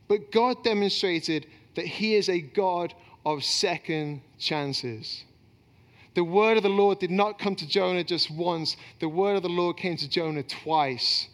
but 0.09 0.31
God 0.31 0.63
demonstrated 0.63 1.47
that 1.75 1.87
he 1.87 2.15
is 2.15 2.29
a 2.29 2.41
God 2.41 2.95
of 3.25 3.45
second 3.45 4.23
chances. 4.39 5.25
The 6.15 6.25
word 6.25 6.57
of 6.57 6.63
the 6.63 6.69
Lord 6.69 6.99
did 6.99 7.11
not 7.11 7.39
come 7.39 7.57
to 7.57 7.69
Jonah 7.69 8.05
just 8.05 8.31
once, 8.31 8.77
the 9.01 9.09
word 9.09 9.37
of 9.37 9.43
the 9.43 9.49
Lord 9.49 9.77
came 9.77 9.97
to 9.99 10.09
Jonah 10.09 10.43
twice. 10.43 11.29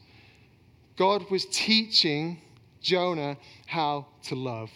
God 0.96 1.30
was 1.30 1.46
teaching 1.46 2.40
Jonah 2.80 3.36
how 3.66 4.06
to 4.24 4.34
love. 4.34 4.70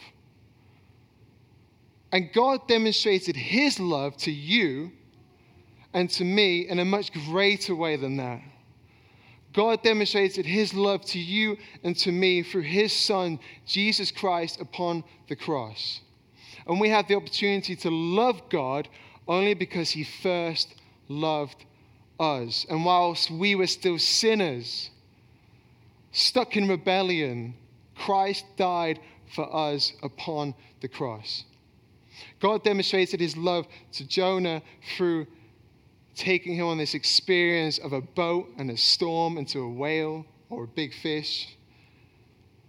And 2.13 2.33
God 2.33 2.69
demonstrated 2.69 3.37
his 3.37 3.81
love 3.81 4.17
to 4.19 4.31
you 4.31 4.93
and 5.93 6.09
to 6.11 6.25
me 6.25 6.69
in 6.69 6.79
a 6.79 6.85
much 6.85 7.13
greater 7.13 7.75
way 7.75 7.97
than 7.97 8.17
that. 8.19 8.41
God 9.57 9.83
demonstrated 9.83 10.45
his 10.45 10.75
love 10.75 11.03
to 11.07 11.19
you 11.19 11.57
and 11.83 11.97
to 11.97 12.13
me 12.13 12.43
through 12.43 12.63
his 12.63 12.93
Son, 12.93 13.41
Jesus 13.65 14.11
Christ, 14.11 14.61
upon 14.61 15.03
the 15.29 15.35
cross. 15.35 16.03
And 16.67 16.79
we 16.79 16.91
have 16.91 17.09
the 17.09 17.15
opportunity 17.15 17.75
to 17.77 17.91
love 17.91 18.43
God 18.51 18.87
only 19.27 19.55
because 19.55 19.89
he 19.89 20.05
first 20.05 20.75
loved 21.09 21.65
us. 22.21 22.67
And 22.69 22.85
whilst 22.85 23.31
we 23.31 23.55
were 23.55 23.67
still 23.67 23.99
sinners, 23.99 24.91
stuck 26.13 26.55
in 26.59 26.69
rebellion, 26.69 27.55
Christ 27.97 28.45
died 28.59 29.01
for 29.35 29.49
us 29.57 29.95
upon 30.03 30.55
the 30.83 30.89
cross. 30.89 31.45
God 32.41 32.63
demonstrated 32.63 33.21
his 33.21 33.39
love 33.39 33.67
to 33.93 34.07
Jonah 34.07 34.61
through 34.97 35.27
taking 36.17 36.57
him 36.57 36.67
on 36.67 36.79
this 36.79 36.95
experience 36.95 37.79
of 37.79 37.93
a 37.93 38.01
boat 38.01 38.49
and 38.59 38.71
a 38.71 38.77
storm 38.77 39.37
into 39.37 39.61
a 39.61 39.69
whale 39.69 40.25
or 40.49 40.65
a 40.65 40.69
big 40.69 40.95
fish. 40.95 41.57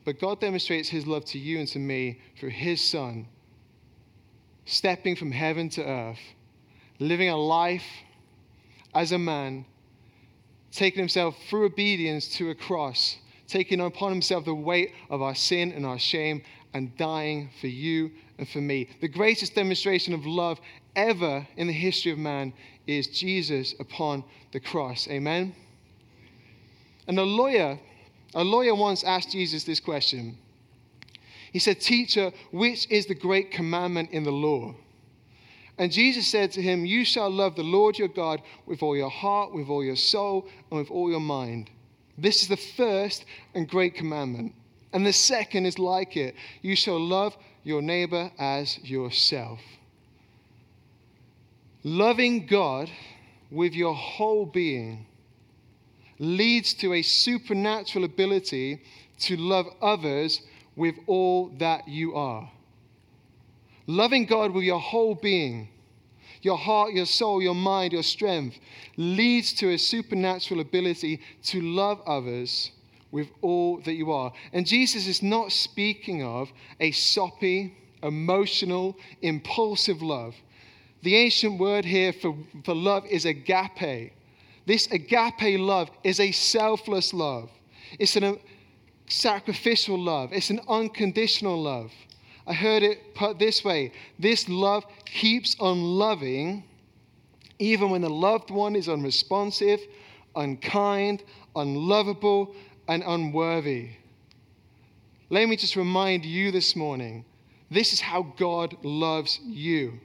But 0.04 0.20
God 0.20 0.40
demonstrates 0.40 0.90
his 0.90 1.08
love 1.08 1.26
to 1.26 1.40
you 1.40 1.60
and 1.60 1.68
to 1.70 1.80
me 1.80 2.20
through 2.38 2.50
his 2.50 2.82
son, 2.82 3.28
stepping 4.66 5.16
from 5.16 5.32
heaven 5.32 5.70
to 5.70 5.84
earth, 5.84 6.20
living 7.00 7.30
a 7.30 7.38
life 7.38 7.86
as 8.94 9.14
a 9.14 9.18
man, 9.18 9.66
taking 10.72 11.00
himself 11.00 11.36
through 11.50 11.66
obedience 11.66 12.28
to 12.36 12.50
a 12.50 12.56
cross, 12.56 13.18
taking 13.48 13.80
upon 13.80 14.12
himself 14.12 14.44
the 14.44 14.54
weight 14.54 14.92
of 15.10 15.22
our 15.22 15.36
sin 15.36 15.72
and 15.72 15.86
our 15.86 16.00
shame, 16.00 16.42
and 16.78 16.96
dying 16.98 17.50
for 17.60 17.68
you 17.68 18.12
and 18.38 18.48
for 18.48 18.60
me. 18.60 18.88
The 19.02 19.08
greatest 19.08 19.56
demonstration 19.56 20.14
of 20.14 20.26
love 20.26 20.60
ever 20.96 21.48
in 21.58 21.68
the 21.68 21.74
history 21.74 22.12
of 22.12 22.18
man 22.18 22.54
is 22.86 23.08
Jesus 23.08 23.74
upon 23.80 24.24
the 24.52 24.60
cross. 24.60 25.08
Amen? 25.10 25.56
And 27.08 27.20
a 27.20 27.24
lawyer, 27.24 27.80
a 28.36 28.44
lawyer 28.44 28.76
once 28.76 29.04
asked 29.04 29.32
Jesus 29.32 29.64
this 29.64 29.80
question. 29.80 30.38
He 31.52 31.60
said, 31.60 31.82
Teacher, 31.82 32.32
which 32.52 32.90
is 32.92 33.08
the 33.08 33.16
great 33.16 33.52
commandment 33.52 34.12
in 34.12 34.24
the 34.24 34.32
law? 34.32 34.76
And 35.80 35.92
Jesus 35.92 36.28
said 36.28 36.52
to 36.54 36.62
him, 36.62 36.86
You 36.86 37.06
shall 37.06 37.30
love 37.30 37.56
the 37.56 37.64
Lord 37.64 37.98
your 37.98 38.08
God 38.08 38.42
with 38.66 38.84
all 38.84 38.96
your 38.96 39.10
heart, 39.10 39.54
with 39.54 39.70
all 39.70 39.84
your 39.84 39.96
soul, 39.96 40.48
and 40.70 40.80
with 40.80 40.92
all 40.92 41.10
your 41.10 41.20
mind. 41.20 41.70
This 42.18 42.42
is 42.42 42.48
the 42.48 42.58
first 42.58 43.26
and 43.54 43.68
great 43.68 43.96
commandment. 43.96 44.54
And 44.94 45.06
the 45.06 45.14
second 45.14 45.66
is 45.66 45.78
like 45.78 46.16
it 46.16 46.36
you 46.62 46.76
shall 46.76 47.00
love 47.00 47.36
your 47.64 47.82
neighbor 47.82 48.32
as 48.40 48.80
yourself. 48.84 49.60
Loving 51.84 52.46
God 52.46 52.90
with 53.52 53.74
your 53.74 53.94
whole 53.94 54.46
being 54.46 55.06
leads 56.20 56.74
to 56.76 56.94
a 56.94 57.02
supernatural 57.02 58.06
ability 58.06 58.82
to 59.20 59.38
love 59.38 59.68
others 59.82 60.42
with 60.76 60.96
all 61.08 61.50
that 61.60 61.88
you 61.88 62.16
are. 62.16 62.50
Loving 63.86 64.26
God 64.26 64.52
with 64.52 64.64
your 64.64 64.80
whole 64.80 65.16
being, 65.16 65.70
your 66.42 66.58
heart, 66.58 66.94
your 66.94 67.06
soul, 67.06 67.42
your 67.42 67.56
mind, 67.56 67.94
your 67.94 68.04
strength, 68.04 68.58
leads 68.96 69.54
to 69.54 69.72
a 69.72 69.78
supernatural 69.78 70.60
ability 70.60 71.22
to 71.44 71.62
love 71.62 72.02
others 72.06 72.72
with 73.12 73.30
all 73.42 73.80
that 73.82 73.94
you 73.94 74.12
are. 74.12 74.32
And 74.54 74.66
Jesus 74.66 75.08
is 75.08 75.24
not 75.24 75.52
speaking 75.52 76.24
of 76.24 76.52
a 76.80 76.92
soppy, 76.92 77.76
emotional, 78.04 78.98
impulsive 79.22 80.02
love. 80.02 80.36
The 81.04 81.16
ancient 81.16 81.60
word 81.60 81.86
here 81.86 82.12
for, 82.14 82.36
for 82.64 82.76
love 82.76 83.06
is 83.06 83.26
agape. 83.26 84.14
This 84.66 84.88
agape 84.88 85.60
love 85.60 85.90
is 86.04 86.20
a 86.20 86.32
selfless 86.32 87.14
love, 87.14 87.50
it's 88.00 88.18
a 88.18 88.34
uh, 88.34 88.36
sacrificial 89.08 89.98
love, 89.98 90.34
it's 90.34 90.50
an 90.50 90.60
unconditional 90.68 91.62
love. 91.62 91.92
I 92.46 92.54
heard 92.54 92.84
it 92.84 93.16
put 93.16 93.40
this 93.40 93.64
way 93.64 93.94
this 94.20 94.50
love 94.50 94.86
keeps 95.06 95.56
on 95.60 95.82
loving 95.82 96.64
even 97.60 97.90
when 97.90 98.02
the 98.02 98.10
loved 98.10 98.52
one 98.52 98.76
is 98.76 98.88
unresponsive, 98.88 99.80
unkind, 100.36 101.24
unlovable, 101.56 102.56
and 102.88 103.04
unworthy. 103.06 103.90
Let 105.30 105.50
me 105.50 105.56
just 105.56 105.76
remind 105.76 106.26
you 106.26 106.52
this 106.52 106.76
morning 106.76 107.26
this 107.70 107.92
is 107.92 108.00
how 108.00 108.34
God 108.38 108.78
loves 108.84 109.40
you. 109.44 110.00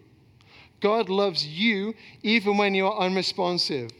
God 0.80 1.08
loves 1.08 1.46
you 1.46 1.94
even 2.22 2.56
when 2.56 2.74
you 2.74 2.86
are 2.88 2.98
unresponsive. 2.98 3.90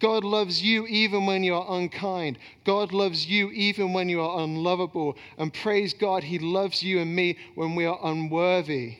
God 0.00 0.22
loves 0.22 0.62
you 0.62 0.86
even 0.86 1.26
when 1.26 1.42
you 1.42 1.54
are 1.54 1.78
unkind. 1.78 2.38
God 2.64 2.92
loves 2.92 3.26
you 3.26 3.50
even 3.50 3.92
when 3.92 4.08
you 4.08 4.20
are 4.20 4.42
unlovable. 4.42 5.16
And 5.38 5.52
praise 5.52 5.92
God, 5.92 6.22
He 6.22 6.38
loves 6.38 6.82
you 6.82 7.00
and 7.00 7.14
me 7.14 7.36
when 7.54 7.74
we 7.74 7.84
are 7.84 7.98
unworthy. 8.02 8.98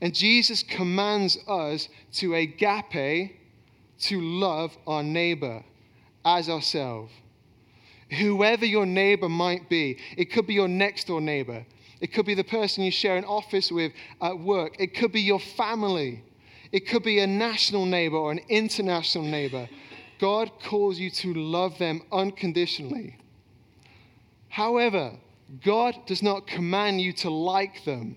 And 0.00 0.14
Jesus 0.14 0.62
commands 0.62 1.38
us 1.48 1.88
to 2.14 2.34
agape, 2.34 3.36
to 4.00 4.20
love 4.20 4.76
our 4.86 5.02
neighbor 5.02 5.64
as 6.28 6.48
ourselves. 6.48 7.12
Whoever 8.18 8.66
your 8.66 8.86
neighbor 8.86 9.28
might 9.28 9.68
be, 9.68 9.98
it 10.16 10.26
could 10.26 10.46
be 10.46 10.54
your 10.54 10.68
next 10.68 11.06
door 11.06 11.20
neighbor, 11.20 11.64
it 12.00 12.12
could 12.12 12.26
be 12.26 12.34
the 12.34 12.44
person 12.44 12.84
you 12.84 12.90
share 12.90 13.16
an 13.16 13.24
office 13.24 13.72
with 13.72 13.92
at 14.20 14.38
work. 14.38 14.76
It 14.78 14.94
could 14.94 15.10
be 15.10 15.22
your 15.22 15.40
family. 15.40 16.22
It 16.70 16.86
could 16.86 17.02
be 17.02 17.18
a 17.18 17.26
national 17.26 17.86
neighbor 17.86 18.16
or 18.16 18.30
an 18.30 18.40
international 18.48 19.24
neighbor. 19.24 19.68
God 20.20 20.52
calls 20.62 20.98
you 20.98 21.10
to 21.10 21.34
love 21.34 21.78
them 21.78 22.02
unconditionally. 22.12 23.16
However, 24.48 25.12
God 25.64 25.94
does 26.06 26.22
not 26.22 26.46
command 26.46 27.00
you 27.00 27.12
to 27.14 27.30
like 27.30 27.84
them. 27.84 28.16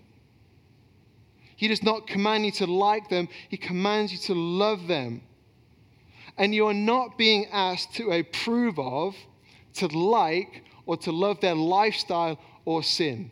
He 1.56 1.68
does 1.68 1.82
not 1.82 2.08
command 2.08 2.46
you 2.46 2.52
to 2.54 2.66
like 2.66 3.10
them, 3.10 3.30
He 3.50 3.58
commands 3.58 4.12
you 4.12 4.18
to 4.20 4.34
love 4.34 4.88
them. 4.88 5.22
And 6.38 6.56
you 6.56 6.68
are 6.68 6.74
not 6.74 7.18
being 7.18 7.48
asked 7.52 7.94
to 7.96 8.12
approve 8.12 8.80
of, 8.80 9.16
to 9.76 9.88
like, 9.88 10.64
or 10.86 10.98
to 10.98 11.12
love 11.12 11.40
their 11.42 11.56
lifestyle 11.56 12.40
or 12.66 12.84
sin. 12.84 13.32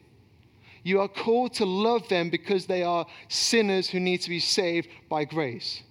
You 0.83 1.01
are 1.01 1.07
called 1.07 1.53
to 1.55 1.65
love 1.65 2.07
them 2.07 2.29
because 2.29 2.65
they 2.65 2.83
are 2.83 3.05
sinners 3.27 3.89
who 3.89 3.99
need 3.99 4.21
to 4.21 4.29
be 4.29 4.39
saved 4.39 4.88
by 5.09 5.25
grace. 5.25 5.83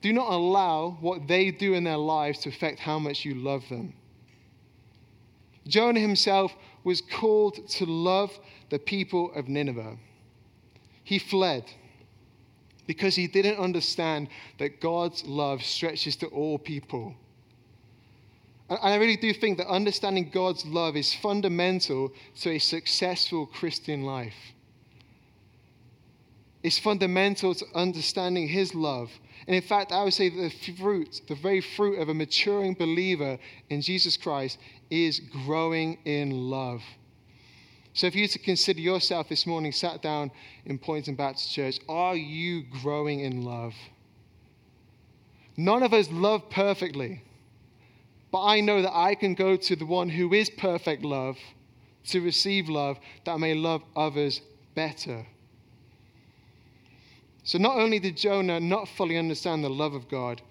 Do 0.00 0.12
not 0.12 0.30
allow 0.30 0.98
what 1.00 1.26
they 1.26 1.50
do 1.50 1.74
in 1.74 1.84
their 1.84 1.96
lives 1.96 2.40
to 2.40 2.48
affect 2.48 2.78
how 2.78 2.98
much 2.98 3.24
you 3.24 3.34
love 3.34 3.68
them. 3.68 3.94
Jonah 5.66 6.00
himself 6.00 6.54
was 6.84 7.00
called 7.00 7.68
to 7.68 7.86
love 7.86 8.38
the 8.70 8.78
people 8.78 9.32
of 9.34 9.48
Nineveh. 9.48 9.96
He 11.02 11.18
fled 11.18 11.64
because 12.86 13.14
he 13.14 13.26
didn't 13.26 13.58
understand 13.58 14.28
that 14.58 14.80
God's 14.80 15.24
love 15.24 15.62
stretches 15.62 16.16
to 16.16 16.26
all 16.28 16.58
people. 16.58 17.14
And 18.68 18.78
I 18.82 18.96
really 18.96 19.16
do 19.16 19.32
think 19.32 19.58
that 19.58 19.68
understanding 19.68 20.30
God's 20.32 20.64
love 20.64 20.96
is 20.96 21.14
fundamental 21.14 22.12
to 22.40 22.50
a 22.50 22.58
successful 22.58 23.46
Christian 23.46 24.02
life. 24.02 24.34
It's 26.62 26.78
fundamental 26.78 27.54
to 27.54 27.64
understanding 27.76 28.48
His 28.48 28.74
love. 28.74 29.10
And 29.46 29.54
in 29.54 29.62
fact, 29.62 29.92
I 29.92 30.02
would 30.02 30.14
say 30.14 30.28
that 30.28 30.36
the 30.36 30.72
fruit, 30.72 31.20
the 31.28 31.36
very 31.36 31.60
fruit 31.60 32.00
of 32.00 32.08
a 32.08 32.14
maturing 32.14 32.74
believer 32.74 33.38
in 33.70 33.80
Jesus 33.82 34.16
Christ, 34.16 34.58
is 34.90 35.20
growing 35.20 35.98
in 36.04 36.50
love. 36.50 36.82
So, 37.96 38.06
if 38.06 38.14
you 38.14 38.28
to 38.28 38.38
consider 38.38 38.78
yourself 38.78 39.30
this 39.30 39.46
morning, 39.46 39.72
sat 39.72 40.02
down 40.02 40.30
in 40.66 40.78
Poynton 40.78 41.14
Baptist 41.14 41.50
Church, 41.50 41.78
are 41.88 42.14
you 42.14 42.62
growing 42.82 43.20
in 43.20 43.42
love? 43.42 43.72
None 45.56 45.82
of 45.82 45.94
us 45.94 46.10
love 46.10 46.50
perfectly. 46.50 47.22
But 48.30 48.44
I 48.44 48.60
know 48.60 48.82
that 48.82 48.94
I 48.94 49.14
can 49.14 49.32
go 49.32 49.56
to 49.56 49.74
the 49.74 49.86
one 49.86 50.10
who 50.10 50.34
is 50.34 50.50
perfect 50.50 51.04
love 51.04 51.38
to 52.08 52.20
receive 52.20 52.68
love 52.68 52.98
that 53.24 53.32
I 53.32 53.36
may 53.38 53.54
love 53.54 53.82
others 53.96 54.42
better. 54.74 55.24
So 57.44 57.56
not 57.56 57.78
only 57.78 57.98
did 57.98 58.18
Jonah 58.18 58.60
not 58.60 58.88
fully 58.88 59.16
understand 59.16 59.64
the 59.64 59.70
love 59.70 59.94
of 59.94 60.06
God, 60.06 60.42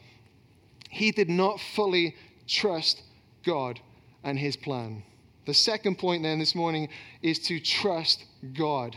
he 0.89 1.11
did 1.11 1.29
not 1.29 1.59
fully 1.59 2.15
trust 2.47 3.03
God 3.45 3.79
and 4.23 4.39
his 4.39 4.55
plan. 4.55 5.03
The 5.45 5.53
second 5.53 5.97
point 5.97 6.23
then 6.23 6.39
this 6.39 6.55
morning 6.55 6.89
is 7.21 7.39
to 7.39 7.59
trust 7.59 8.25
God. 8.53 8.95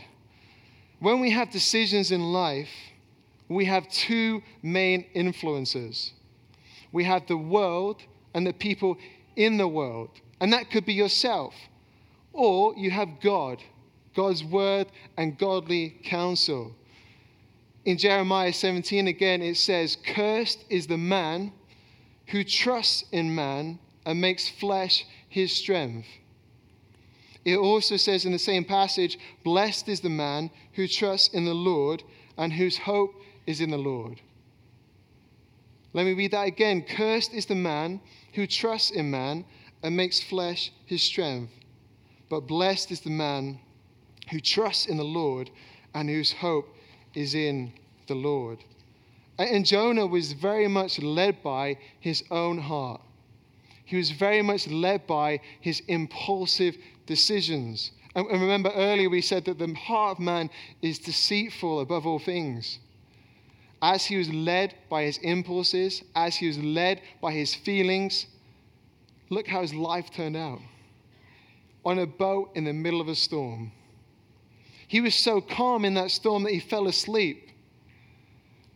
When 0.99 1.19
we 1.19 1.31
have 1.31 1.51
decisions 1.51 2.11
in 2.11 2.21
life, 2.33 2.69
we 3.47 3.65
have 3.65 3.87
two 3.89 4.41
main 4.61 5.05
influences. 5.13 6.11
We 6.91 7.03
have 7.05 7.27
the 7.27 7.37
world 7.37 8.01
and 8.33 8.45
the 8.45 8.53
people 8.53 8.97
in 9.35 9.57
the 9.57 9.67
world. 9.67 10.09
And 10.39 10.53
that 10.53 10.71
could 10.71 10.85
be 10.85 10.93
yourself. 10.93 11.53
Or 12.33 12.75
you 12.75 12.91
have 12.91 13.21
God, 13.21 13.63
God's 14.15 14.43
word 14.43 14.87
and 15.17 15.37
godly 15.37 15.97
counsel. 16.03 16.75
In 17.85 17.97
Jeremiah 17.97 18.53
17 18.53 19.07
again, 19.07 19.41
it 19.41 19.57
says, 19.57 19.97
Cursed 20.05 20.63
is 20.69 20.87
the 20.87 20.97
man 20.97 21.51
who 22.27 22.43
trusts 22.43 23.05
in 23.11 23.33
man 23.33 23.79
and 24.05 24.21
makes 24.21 24.47
flesh 24.47 25.05
his 25.27 25.51
strength. 25.51 26.07
It 27.45 27.57
also 27.57 27.97
says 27.97 28.25
in 28.25 28.31
the 28.31 28.39
same 28.39 28.65
passage, 28.65 29.17
Blessed 29.43 29.89
is 29.89 30.01
the 30.01 30.09
man 30.09 30.51
who 30.73 30.87
trusts 30.87 31.29
in 31.29 31.45
the 31.45 31.53
Lord 31.53 32.03
and 32.37 32.51
whose 32.51 32.77
hope 32.77 33.15
is 33.47 33.61
in 33.61 33.69
the 33.69 33.77
Lord. 33.77 34.21
Let 35.93 36.05
me 36.05 36.13
read 36.13 36.31
that 36.31 36.47
again. 36.47 36.83
Cursed 36.83 37.33
is 37.33 37.45
the 37.45 37.55
man 37.55 38.01
who 38.33 38.45
trusts 38.45 38.91
in 38.91 39.09
man 39.09 39.45
and 39.81 39.95
makes 39.95 40.19
flesh 40.19 40.71
his 40.85 41.01
strength. 41.01 41.53
But 42.29 42.41
blessed 42.41 42.91
is 42.91 42.99
the 42.99 43.09
man 43.09 43.59
who 44.29 44.39
trusts 44.39 44.85
in 44.85 44.97
the 44.97 45.03
Lord 45.03 45.49
and 45.95 46.09
whose 46.09 46.31
hope 46.31 46.75
is 47.15 47.33
in 47.33 47.73
the 48.07 48.15
Lord. 48.15 48.63
And 49.39 49.65
Jonah 49.65 50.05
was 50.05 50.33
very 50.33 50.67
much 50.67 50.99
led 50.99 51.41
by 51.41 51.77
his 51.99 52.23
own 52.29 52.59
heart. 52.59 53.01
He 53.89 53.97
was 53.97 54.11
very 54.11 54.43
much 54.43 54.67
led 54.67 55.07
by 55.07 55.39
his 55.61 55.81
impulsive 55.87 56.77
decisions. 57.07 57.89
And 58.13 58.27
remember 58.27 58.69
earlier 58.75 59.09
we 59.09 59.19
said 59.19 59.45
that 59.45 59.57
the 59.57 59.73
heart 59.73 60.17
of 60.17 60.23
man 60.23 60.51
is 60.83 60.99
deceitful 60.99 61.79
above 61.79 62.05
all 62.05 62.19
things. 62.19 62.77
As 63.81 64.05
he 64.05 64.17
was 64.17 64.29
led 64.29 64.75
by 64.89 65.05
his 65.05 65.17
impulses, 65.17 66.03
as 66.15 66.35
he 66.35 66.45
was 66.45 66.59
led 66.59 67.01
by 67.19 67.31
his 67.31 67.55
feelings, 67.55 68.27
look 69.31 69.47
how 69.47 69.63
his 69.63 69.73
life 69.73 70.11
turned 70.11 70.37
out. 70.37 70.59
On 71.83 71.97
a 71.97 72.05
boat 72.05 72.51
in 72.53 72.65
the 72.65 72.73
middle 72.73 73.01
of 73.01 73.07
a 73.07 73.15
storm. 73.15 73.71
He 74.87 75.01
was 75.01 75.15
so 75.15 75.41
calm 75.41 75.83
in 75.83 75.95
that 75.95 76.11
storm 76.11 76.43
that 76.43 76.53
he 76.53 76.59
fell 76.59 76.85
asleep, 76.85 77.49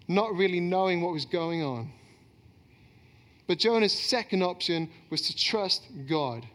not 0.07 0.33
really 0.35 0.59
knowing 0.59 1.01
what 1.01 1.13
was 1.13 1.25
going 1.25 1.61
on. 1.61 1.91
But 3.47 3.59
Jonah's 3.59 3.93
second 3.93 4.41
option 4.41 4.89
was 5.09 5.21
to 5.23 5.35
trust 5.35 5.83
God. 6.07 6.47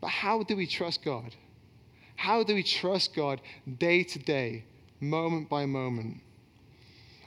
But 0.00 0.08
how 0.08 0.42
do 0.42 0.56
we 0.56 0.66
trust 0.66 1.02
God? 1.02 1.34
How 2.16 2.42
do 2.42 2.54
we 2.54 2.62
trust 2.62 3.14
God 3.14 3.40
day 3.78 4.02
to 4.02 4.18
day, 4.18 4.64
moment 5.00 5.48
by 5.48 5.66
moment? 5.66 6.20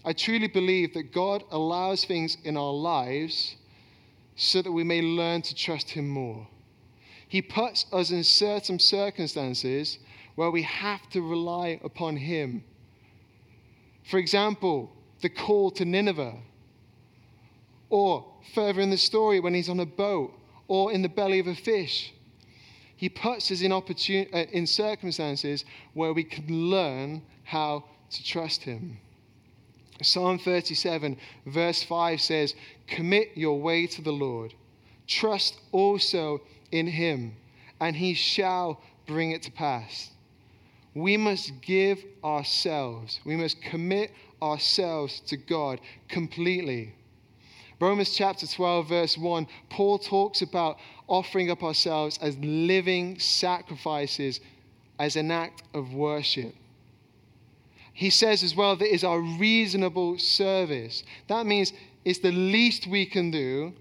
I 0.06 0.14
truly 0.14 0.48
believe 0.48 0.94
that 0.94 1.12
God 1.12 1.44
allows 1.52 2.06
things 2.06 2.38
in 2.44 2.58
our 2.58 2.74
lives 2.74 3.56
so 4.36 4.62
that 4.62 4.72
we 4.72 4.84
may 4.84 5.02
learn 5.02 5.42
to 5.44 5.56
trust 5.56 5.90
Him 5.90 6.08
more. 6.08 6.48
He 7.28 7.42
puts 7.42 7.86
us 7.92 8.12
in 8.12 8.24
certain 8.24 8.80
circumstances 8.80 10.00
where 10.36 10.50
we 10.50 10.64
have 10.64 11.10
to 11.10 11.22
rely 11.22 11.80
upon 11.84 12.16
Him. 12.16 12.64
For 14.10 14.18
example, 14.18 14.92
the 15.22 15.30
call 15.30 15.70
to 15.72 15.86
Nineveh, 15.86 16.38
or 17.90 18.29
further 18.54 18.82
in 18.82 18.90
the 18.90 18.98
story 18.98 19.40
when 19.40 19.54
he's 19.54 19.70
on 19.70 19.80
a 19.80 19.86
boat, 19.86 20.34
or 20.68 20.92
in 20.92 21.02
the 21.02 21.10
belly 21.10 21.40
of 21.40 21.48
a 21.48 21.56
fish. 21.56 22.14
He 22.96 23.10
puts 23.10 23.50
us 23.52 23.62
in, 23.62 23.72
opportun- 23.72 24.34
uh, 24.34 24.46
in 24.52 24.68
circumstances 24.68 25.66
where 25.94 26.14
we 26.14 26.24
can 26.24 26.70
learn 26.70 27.22
how 27.44 27.86
to 28.12 28.24
trust 28.24 28.64
Him. 28.64 28.98
Psalm 30.02 30.40
37, 30.40 31.18
verse 31.46 31.84
5 31.84 32.22
says, 32.22 32.56
Commit 32.88 33.32
your 33.36 33.60
way 33.60 33.88
to 33.88 34.02
the 34.02 34.12
Lord. 34.12 34.54
Trust 35.08 35.60
also 35.72 36.42
in 36.72 36.88
him, 36.88 37.36
and 37.80 37.96
he 37.96 38.14
shall 38.14 38.82
bring 39.08 39.32
it 39.32 39.44
to 39.44 39.52
pass. 39.52 40.12
We 40.94 41.18
must 41.18 41.62
give 41.62 42.04
ourselves, 42.24 43.20
we 43.26 43.36
must 43.36 43.62
commit 43.62 44.12
ourselves 44.42 45.20
to 45.28 45.38
God 45.38 45.82
completely. 46.08 46.94
Romans 47.80 48.16
chapter 48.16 48.46
12, 48.46 48.90
verse 48.90 49.18
1, 49.18 49.48
Paul 49.70 50.00
talks 50.00 50.42
about 50.42 50.78
offering 51.08 51.50
up 51.50 51.64
ourselves 51.64 52.20
as 52.22 52.38
living 52.40 53.18
sacrifices 53.20 54.42
as 55.00 55.16
an 55.16 55.32
act 55.32 55.64
of 55.74 55.94
worship 55.94 56.54
he 58.00 58.10
says 58.10 58.44
as 58.44 58.56
well 58.56 58.78
that 58.78 58.94
is 58.94 59.04
our 59.04 59.20
reasonable 59.20 60.18
service. 60.18 61.04
That 61.28 61.46
means 61.46 61.74
it's 62.06 62.20
the 62.20 62.32
least 62.32 62.88
we 62.88 63.06
can 63.06 63.30
do 63.30 63.74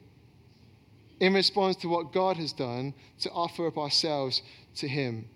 in 1.21 1.35
response 1.35 1.77
to 1.77 1.89
what 1.89 2.13
God 2.13 2.37
has 2.37 2.53
done 2.53 2.95
to 3.21 3.31
offer 3.31 3.69
up 3.69 3.79
ourselves 3.79 4.43
to 4.79 4.89
Him. 4.89 5.29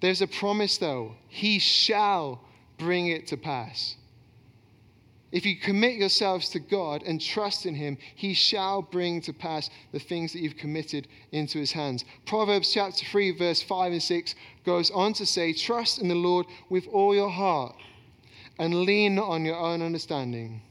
There's 0.00 0.22
a 0.22 0.26
promise, 0.26 0.78
though 0.78 1.16
He 1.28 1.58
shall 1.58 2.40
bring 2.78 3.08
it 3.08 3.26
to 3.26 3.36
pass. 3.36 3.96
If 5.32 5.46
you 5.46 5.56
commit 5.56 5.94
yourselves 5.94 6.48
to 6.50 6.58
God 6.58 7.04
and 7.04 7.20
trust 7.20 7.64
in 7.64 7.74
Him, 7.74 7.98
He 8.16 8.34
shall 8.34 8.82
bring 8.82 9.20
to 9.22 9.32
pass 9.32 9.70
the 9.92 10.00
things 10.00 10.32
that 10.32 10.40
you've 10.40 10.56
committed 10.56 11.06
into 11.30 11.58
His 11.58 11.70
hands. 11.70 12.04
Proverbs 12.26 12.72
chapter 12.72 13.04
3, 13.06 13.32
verse 13.32 13.62
5 13.62 13.92
and 13.92 14.02
6 14.02 14.34
goes 14.64 14.90
on 14.90 15.12
to 15.14 15.26
say, 15.26 15.52
Trust 15.52 16.00
in 16.00 16.08
the 16.08 16.16
Lord 16.16 16.46
with 16.68 16.88
all 16.88 17.14
your 17.14 17.30
heart 17.30 17.76
and 18.58 18.82
lean 18.82 19.14
not 19.14 19.28
on 19.28 19.44
your 19.44 19.56
own 19.56 19.82
understanding. 19.82 20.62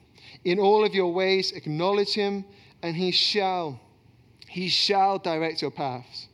In 0.44 0.60
all 0.60 0.86
of 0.86 0.94
your 0.94 1.14
ways, 1.14 1.54
acknowledge 1.54 2.14
Him, 2.14 2.44
and 2.84 2.96
He 2.96 3.12
shall, 3.12 3.80
He 4.48 4.68
shall 4.68 5.20
direct 5.20 5.62
your 5.62 5.72
paths. 5.72 6.28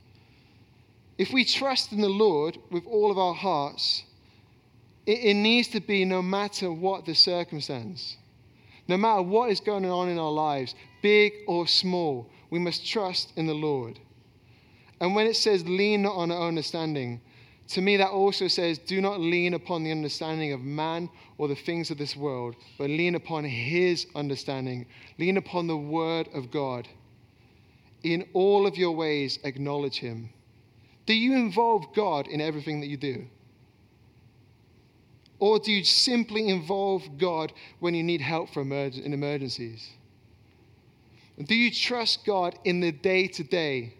If 1.17 1.31
we 1.31 1.45
trust 1.45 1.91
in 1.91 2.01
the 2.01 2.09
Lord 2.09 2.57
with 2.71 2.85
all 2.88 3.11
of 3.11 3.17
our 3.17 3.33
hearts, 3.35 4.03
it, 5.05 5.19
it 5.19 5.33
needs 5.35 5.67
to 5.69 5.79
be 5.79 6.05
no 6.05 6.21
matter 6.21 6.71
what 6.71 7.05
the 7.05 7.15
circumstance. 7.15 8.17
No 8.87 8.97
matter 8.97 9.21
what 9.21 9.49
is 9.49 9.59
going 9.59 9.85
on 9.85 10.09
in 10.09 10.19
our 10.19 10.31
lives, 10.31 10.75
big 11.01 11.33
or 11.47 11.67
small, 11.67 12.29
we 12.49 12.59
must 12.59 12.85
trust 12.85 13.33
in 13.35 13.47
the 13.47 13.53
Lord. 13.53 13.99
And 14.99 15.15
when 15.15 15.27
it 15.27 15.35
says 15.35 15.67
lean 15.67 16.03
not 16.03 16.15
on 16.15 16.31
our 16.31 16.47
understanding, 16.47 17.21
to 17.69 17.81
me 17.81 17.97
that 17.97 18.09
also 18.09 18.47
says 18.47 18.77
do 18.77 19.01
not 19.01 19.19
lean 19.19 19.55
upon 19.55 19.83
the 19.83 19.91
understanding 19.91 20.53
of 20.53 20.61
man 20.61 21.09
or 21.37 21.47
the 21.47 21.55
things 21.55 21.89
of 21.89 21.97
this 21.97 22.15
world, 22.15 22.55
but 22.77 22.89
lean 22.89 23.15
upon 23.15 23.43
his 23.43 24.05
understanding. 24.15 24.85
Lean 25.17 25.37
upon 25.37 25.67
the 25.67 25.77
word 25.77 26.29
of 26.33 26.51
God. 26.51 26.87
In 28.03 28.27
all 28.33 28.67
of 28.67 28.77
your 28.77 28.91
ways, 28.91 29.39
acknowledge 29.43 29.97
him. 29.97 30.29
Do 31.07 31.13
you 31.13 31.33
involve 31.33 31.93
God 31.95 32.27
in 32.27 32.39
everything 32.39 32.81
that 32.81 32.87
you 32.87 32.97
do? 32.97 33.25
Or 35.39 35.59
do 35.59 35.71
you 35.71 35.83
simply 35.83 36.47
involve 36.47 37.17
God 37.17 37.51
when 37.79 37.93
you 37.93 38.03
need 38.03 38.21
help 38.21 38.49
for 38.49 38.61
in 38.61 39.13
emergencies? 39.13 39.89
Do 41.43 41.53
you 41.53 41.71
trust 41.71 42.25
God 42.25 42.57
in 42.63 42.79
the 42.79 42.91
day 42.91 43.27
to 43.27 43.43
day? 43.43 43.93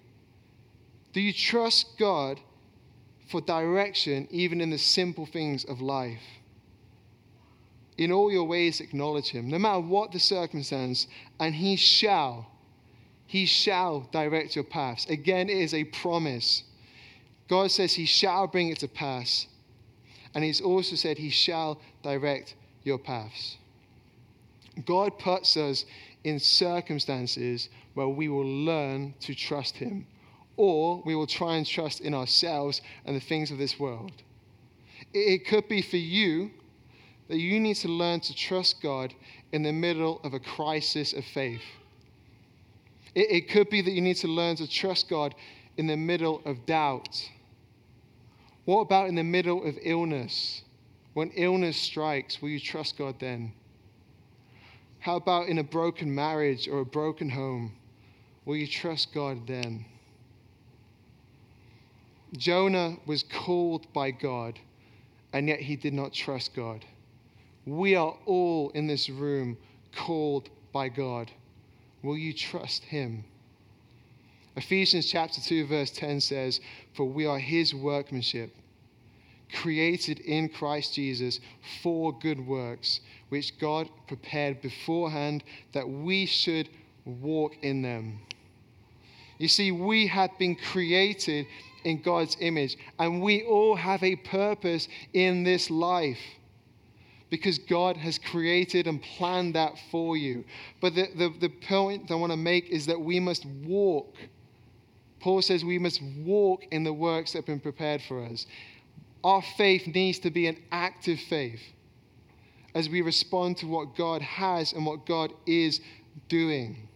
Do 1.11 1.19
you 1.19 1.33
trust 1.33 1.97
God 1.97 2.39
for 3.29 3.41
direction 3.41 4.27
even 4.31 4.61
in 4.61 4.69
the 4.69 4.77
simple 4.77 5.25
things 5.25 5.65
of 5.65 5.81
life? 5.81 6.21
In 7.97 8.11
all 8.11 8.31
your 8.31 8.45
ways, 8.45 8.81
acknowledge 8.81 9.29
Him, 9.29 9.49
no 9.49 9.57
matter 9.57 9.79
what 9.79 10.11
the 10.11 10.19
circumstance, 10.19 11.07
and 11.39 11.55
He 11.55 11.75
shall, 11.75 12.47
He 13.25 13.45
shall 13.45 14.01
direct 14.11 14.55
your 14.55 14.65
paths. 14.65 15.05
Again, 15.05 15.49
it 15.49 15.57
is 15.57 15.73
a 15.73 15.85
promise. 15.85 16.63
God 17.47 17.71
says 17.71 17.93
He 17.93 18.05
shall 18.05 18.47
bring 18.47 18.69
it 18.69 18.79
to 18.79 18.87
pass. 18.87 19.47
And 20.35 20.43
he's 20.43 20.61
also 20.61 20.95
said, 20.95 21.17
He 21.17 21.29
shall 21.29 21.79
direct 22.03 22.55
your 22.83 22.99
paths. 22.99 23.57
God 24.85 25.17
puts 25.17 25.55
us 25.55 25.85
in 26.25 26.39
circumstances 26.39 27.69
where 27.93 28.09
we 28.09 28.27
will 28.27 28.45
learn 28.45 29.13
to 29.21 29.33
trust 29.33 29.77
Him, 29.77 30.05
or 30.57 31.01
we 31.05 31.15
will 31.15 31.27
try 31.27 31.55
and 31.55 31.65
trust 31.65 32.01
in 32.01 32.13
ourselves 32.13 32.81
and 33.05 33.15
the 33.15 33.21
things 33.21 33.49
of 33.49 33.57
this 33.57 33.79
world. 33.79 34.11
It 35.13 35.47
could 35.47 35.69
be 35.69 35.81
for 35.81 35.97
you 35.97 36.51
that 37.29 37.37
you 37.37 37.59
need 37.59 37.77
to 37.77 37.87
learn 37.87 38.19
to 38.19 38.35
trust 38.35 38.81
God 38.81 39.13
in 39.53 39.63
the 39.63 39.71
middle 39.71 40.19
of 40.23 40.33
a 40.33 40.39
crisis 40.39 41.13
of 41.13 41.23
faith. 41.25 41.63
It, 43.15 43.49
could 43.49 43.69
be 43.69 43.81
that 43.81 43.91
you 43.91 44.01
need 44.01 44.17
to 44.17 44.27
learn 44.27 44.57
to 44.57 44.69
trust 44.69 45.09
God 45.09 45.33
in 45.77 45.87
the 45.87 45.95
middle 45.95 46.41
of 46.43 46.65
doubt 46.65 47.29
what 48.65 48.82
about 48.82 49.08
in 49.08 49.15
the 49.15 49.23
middle 49.23 49.63
of 49.63 49.78
illness? 49.82 50.63
When 51.13 51.30
illness 51.32 51.78
strikes, 51.78 52.41
will 52.41 52.49
you 52.49 52.60
trust 52.60 52.97
God 52.97 53.15
then? 53.19 53.54
How 54.99 55.15
about 55.15 55.47
in 55.47 55.60
a 55.60 55.63
broken 55.63 56.13
marriage 56.13 56.67
or 56.67 56.80
a 56.80 56.86
broken 56.86 57.30
home? 57.30 57.73
Will 58.43 58.56
you 58.56 58.67
trust 58.67 59.13
God 59.13 59.47
then? 59.47 59.86
Jonah 62.36 62.97
was 63.06 63.23
called 63.23 63.91
by 63.93 64.12
God, 64.12 64.60
and 65.32 65.47
yet 65.47 65.60
he 65.60 65.75
did 65.75 65.93
not 65.93 66.12
trust 66.12 66.56
God. 66.56 66.84
We 67.65 67.95
are 67.95 68.15
all 68.25 68.71
in 68.71 68.88
this 68.88 69.10
room 69.10 69.58
called 69.95 70.49
by 70.73 70.89
God. 70.89 71.32
Will 72.04 72.17
you 72.17 72.34
trust 72.34 72.84
him? 72.84 73.23
Ephesians 74.55 75.05
chapter 75.05 75.41
2, 75.41 75.67
verse 75.67 75.91
10 75.91 76.21
says, 76.21 76.61
For 76.93 77.03
we 77.05 77.25
are 77.25 77.39
his 77.39 77.75
workmanship, 77.75 78.55
created 79.61 80.19
in 80.21 80.47
Christ 80.47 80.93
Jesus 80.93 81.41
for 81.83 82.17
good 82.19 82.39
works, 82.39 83.01
which 83.29 83.59
God 83.59 83.89
prepared 84.07 84.61
beforehand 84.61 85.43
that 85.73 85.87
we 85.87 86.25
should 86.25 86.69
walk 87.05 87.57
in 87.63 87.81
them. 87.81 88.19
You 89.37 89.49
see, 89.49 89.71
we 89.71 90.07
have 90.07 90.31
been 90.39 90.55
created 90.55 91.45
in 91.83 92.01
God's 92.01 92.37
image, 92.39 92.77
and 92.97 93.21
we 93.21 93.43
all 93.43 93.75
have 93.75 94.03
a 94.03 94.15
purpose 94.15 94.87
in 95.13 95.43
this 95.43 95.69
life 95.69 96.19
because 97.29 97.57
God 97.57 97.97
has 97.97 98.17
created 98.17 98.87
and 98.87 99.01
planned 99.01 99.55
that 99.55 99.73
for 99.91 100.15
you. 100.15 100.45
But 100.79 100.95
the, 100.95 101.09
the, 101.15 101.33
the 101.41 101.49
point 101.49 102.09
I 102.09 102.15
want 102.15 102.31
to 102.31 102.37
make 102.37 102.69
is 102.69 102.85
that 102.85 102.99
we 102.99 103.19
must 103.19 103.45
walk. 103.65 104.15
Paul 105.25 105.41
says 105.41 105.65
we 105.65 105.79
must 105.79 106.03
walk 106.23 106.67
in 106.69 106.83
the 106.83 106.93
works 106.93 107.31
that 107.31 107.39
have 107.39 107.45
been 107.47 107.59
prepared 107.59 107.99
for 108.07 108.23
us. 108.23 108.45
Our 109.23 109.41
faith 109.57 109.88
needs 109.88 110.19
to 110.19 110.29
be 110.29 110.45
an 110.45 110.55
active 110.71 111.19
faith 111.19 111.61
as 112.75 112.89
we 112.89 113.01
respond 113.01 113.57
to 113.57 113.65
what 113.65 113.95
God 113.95 114.21
has 114.21 114.71
and 114.73 114.85
what 114.85 115.07
God 115.07 115.33
is 115.47 115.81
doing. 116.29 116.88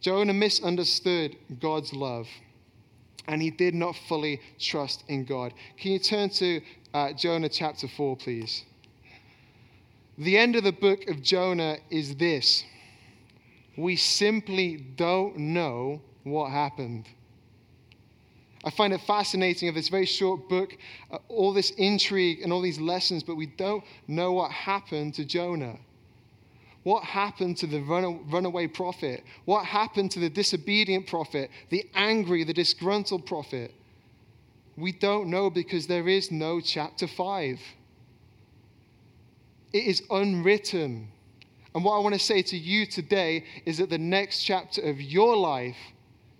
Jonah 0.00 0.32
misunderstood 0.32 1.36
God's 1.60 1.92
love 1.92 2.26
and 3.28 3.40
he 3.40 3.52
did 3.52 3.72
not 3.72 3.94
fully 4.08 4.40
trust 4.58 5.04
in 5.06 5.24
God. 5.24 5.54
Can 5.78 5.92
you 5.92 6.00
turn 6.00 6.30
to 6.30 6.62
uh, 6.94 7.12
Jonah 7.12 7.48
chapter 7.48 7.86
4, 7.86 8.16
please? 8.16 8.64
The 10.18 10.36
end 10.36 10.56
of 10.56 10.64
the 10.64 10.72
book 10.72 11.08
of 11.08 11.22
Jonah 11.22 11.76
is 11.90 12.16
this 12.16 12.64
we 13.76 13.96
simply 13.96 14.76
don't 14.76 15.36
know 15.36 16.00
what 16.24 16.50
happened. 16.50 17.06
I 18.64 18.70
find 18.70 18.92
it 18.92 19.00
fascinating 19.02 19.68
of 19.68 19.76
this 19.76 19.88
very 19.88 20.06
short 20.06 20.48
book, 20.48 20.76
uh, 21.12 21.18
all 21.28 21.52
this 21.52 21.70
intrigue 21.70 22.40
and 22.42 22.52
all 22.52 22.60
these 22.60 22.80
lessons, 22.80 23.22
but 23.22 23.36
we 23.36 23.46
don't 23.46 23.84
know 24.08 24.32
what 24.32 24.50
happened 24.50 25.14
to 25.14 25.24
Jonah. 25.24 25.78
What 26.82 27.04
happened 27.04 27.56
to 27.58 27.66
the 27.66 27.80
runaway 27.80 28.66
prophet? 28.66 29.24
What 29.44 29.64
happened 29.66 30.12
to 30.12 30.20
the 30.20 30.30
disobedient 30.30 31.06
prophet, 31.06 31.50
the 31.68 31.84
angry, 31.94 32.44
the 32.44 32.54
disgruntled 32.54 33.26
prophet? 33.26 33.72
We 34.76 34.92
don't 34.92 35.28
know 35.28 35.50
because 35.50 35.86
there 35.86 36.08
is 36.08 36.30
no 36.30 36.60
chapter 36.60 37.06
5. 37.06 37.60
It 39.72 39.84
is 39.84 40.02
unwritten. 40.10 41.08
And 41.76 41.84
what 41.84 41.96
I 41.96 41.98
want 41.98 42.14
to 42.14 42.18
say 42.18 42.40
to 42.40 42.56
you 42.56 42.86
today 42.86 43.44
is 43.66 43.76
that 43.76 43.90
the 43.90 43.98
next 43.98 44.42
chapter 44.42 44.80
of 44.80 44.98
your 44.98 45.36
life 45.36 45.76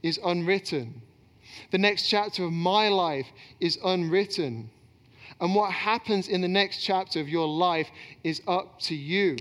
is 0.03 0.19
unwritten. 0.25 1.03
The 1.73 1.77
next 1.77 2.09
chapter 2.09 2.45
of 2.45 2.53
my 2.53 2.89
life 2.89 3.27
is 3.61 3.79
unwritten. 3.85 4.71
And 5.39 5.55
what 5.55 5.73
happens 5.73 6.29
in 6.29 6.41
the 6.41 6.49
next 6.49 6.83
chapter 6.83 7.21
of 7.21 7.29
your 7.29 7.47
life 7.47 7.91
is 8.25 8.41
up 8.49 8.81
to 8.85 8.95
you. 8.95 9.37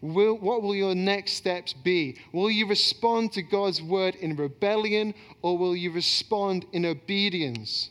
Will, 0.00 0.38
what 0.38 0.62
will 0.62 0.74
your 0.74 0.94
next 0.94 1.32
steps 1.32 1.74
be? 1.74 2.16
Will 2.32 2.50
you 2.50 2.66
respond 2.66 3.32
to 3.32 3.42
God's 3.42 3.82
word 3.82 4.14
in 4.14 4.36
rebellion 4.36 5.12
or 5.42 5.58
will 5.58 5.76
you 5.76 5.92
respond 5.92 6.64
in 6.72 6.86
obedience? 6.86 7.90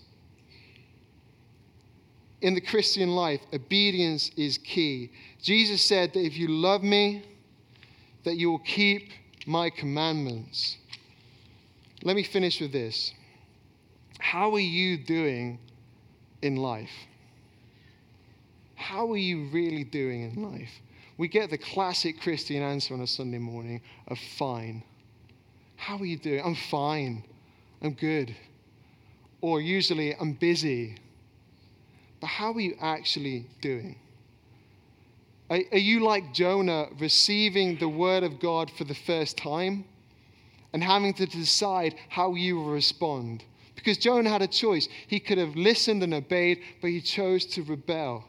In 2.41 2.53
the 2.53 2.61
Christian 2.61 3.09
life, 3.09 3.41
obedience 3.53 4.29
is 4.37 4.57
key. 4.59 5.11
Jesus 5.41 5.81
said 5.81 6.13
that 6.13 6.19
if 6.19 6.37
you 6.37 6.47
love 6.47 6.83
me, 6.83 7.23
that 8.23 8.35
you 8.35 8.51
will 8.51 8.59
keep 8.59 9.11
my 9.47 9.69
commandments. 9.69 10.77
Let 12.03 12.15
me 12.15 12.23
finish 12.23 12.61
with 12.61 12.71
this. 12.71 13.13
How 14.19 14.53
are 14.53 14.59
you 14.59 14.97
doing 14.97 15.59
in 16.41 16.57
life? 16.57 16.91
How 18.75 19.11
are 19.11 19.17
you 19.17 19.47
really 19.51 19.83
doing 19.83 20.23
in 20.23 20.43
life? 20.51 20.69
We 21.17 21.27
get 21.27 21.49
the 21.49 21.57
classic 21.57 22.21
Christian 22.21 22.61
answer 22.61 22.93
on 22.93 23.01
a 23.01 23.07
Sunday 23.07 23.39
morning 23.39 23.81
of 24.07 24.19
fine. 24.37 24.83
How 25.75 25.97
are 25.97 26.05
you 26.05 26.17
doing? 26.17 26.41
I'm 26.43 26.55
fine. 26.55 27.23
I'm 27.81 27.93
good. 27.93 28.35
Or 29.41 29.61
usually, 29.61 30.15
I'm 30.15 30.33
busy. 30.33 30.97
But 32.19 32.27
how 32.27 32.53
are 32.53 32.59
you 32.59 32.75
actually 32.81 33.47
doing? 33.61 33.97
Are, 35.49 35.59
are 35.71 35.77
you 35.77 36.01
like 36.01 36.33
Jonah 36.33 36.87
receiving 36.99 37.77
the 37.77 37.89
word 37.89 38.23
of 38.23 38.39
God 38.39 38.71
for 38.77 38.83
the 38.83 38.95
first 38.95 39.37
time 39.37 39.85
and 40.73 40.83
having 40.83 41.13
to 41.15 41.25
decide 41.25 41.95
how 42.09 42.35
you 42.35 42.57
will 42.57 42.71
respond? 42.71 43.43
Because 43.75 43.97
Jonah 43.97 44.29
had 44.29 44.41
a 44.41 44.47
choice. 44.47 44.89
He 45.07 45.19
could 45.19 45.37
have 45.37 45.55
listened 45.55 46.03
and 46.03 46.13
obeyed, 46.13 46.61
but 46.81 46.89
he 46.89 46.99
chose 46.99 47.45
to 47.45 47.63
rebel. 47.63 48.25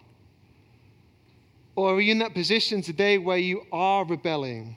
Or 1.74 1.94
are 1.94 2.00
you 2.00 2.12
in 2.12 2.18
that 2.18 2.34
position 2.34 2.82
today 2.82 3.18
where 3.18 3.38
you 3.38 3.62
are 3.72 4.04
rebelling? 4.04 4.76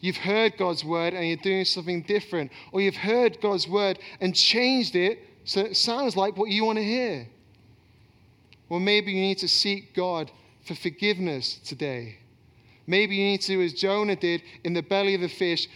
You've 0.00 0.16
heard 0.16 0.56
God's 0.56 0.84
word 0.84 1.14
and 1.14 1.26
you're 1.26 1.36
doing 1.36 1.64
something 1.64 2.02
different. 2.02 2.50
Or 2.72 2.80
you've 2.80 2.96
heard 2.96 3.40
God's 3.40 3.68
word 3.68 3.98
and 4.20 4.34
changed 4.34 4.96
it 4.96 5.20
so 5.44 5.60
it 5.60 5.76
sounds 5.76 6.16
like 6.16 6.36
what 6.36 6.50
you 6.50 6.64
want 6.64 6.78
to 6.78 6.84
hear. 6.84 7.28
Well, 8.72 8.80
maybe 8.80 9.12
you 9.12 9.20
need 9.20 9.36
to 9.40 9.48
seek 9.48 9.94
God 9.94 10.30
for 10.64 10.74
forgiveness 10.74 11.56
today. 11.62 12.16
Maybe 12.86 13.16
you 13.16 13.24
need 13.26 13.42
to, 13.42 13.62
as 13.62 13.74
Jonah 13.74 14.16
did 14.16 14.42
in 14.64 14.72
the 14.72 14.82
belly 14.82 15.14
of 15.14 15.20
the 15.20 15.28
fish, 15.28 15.68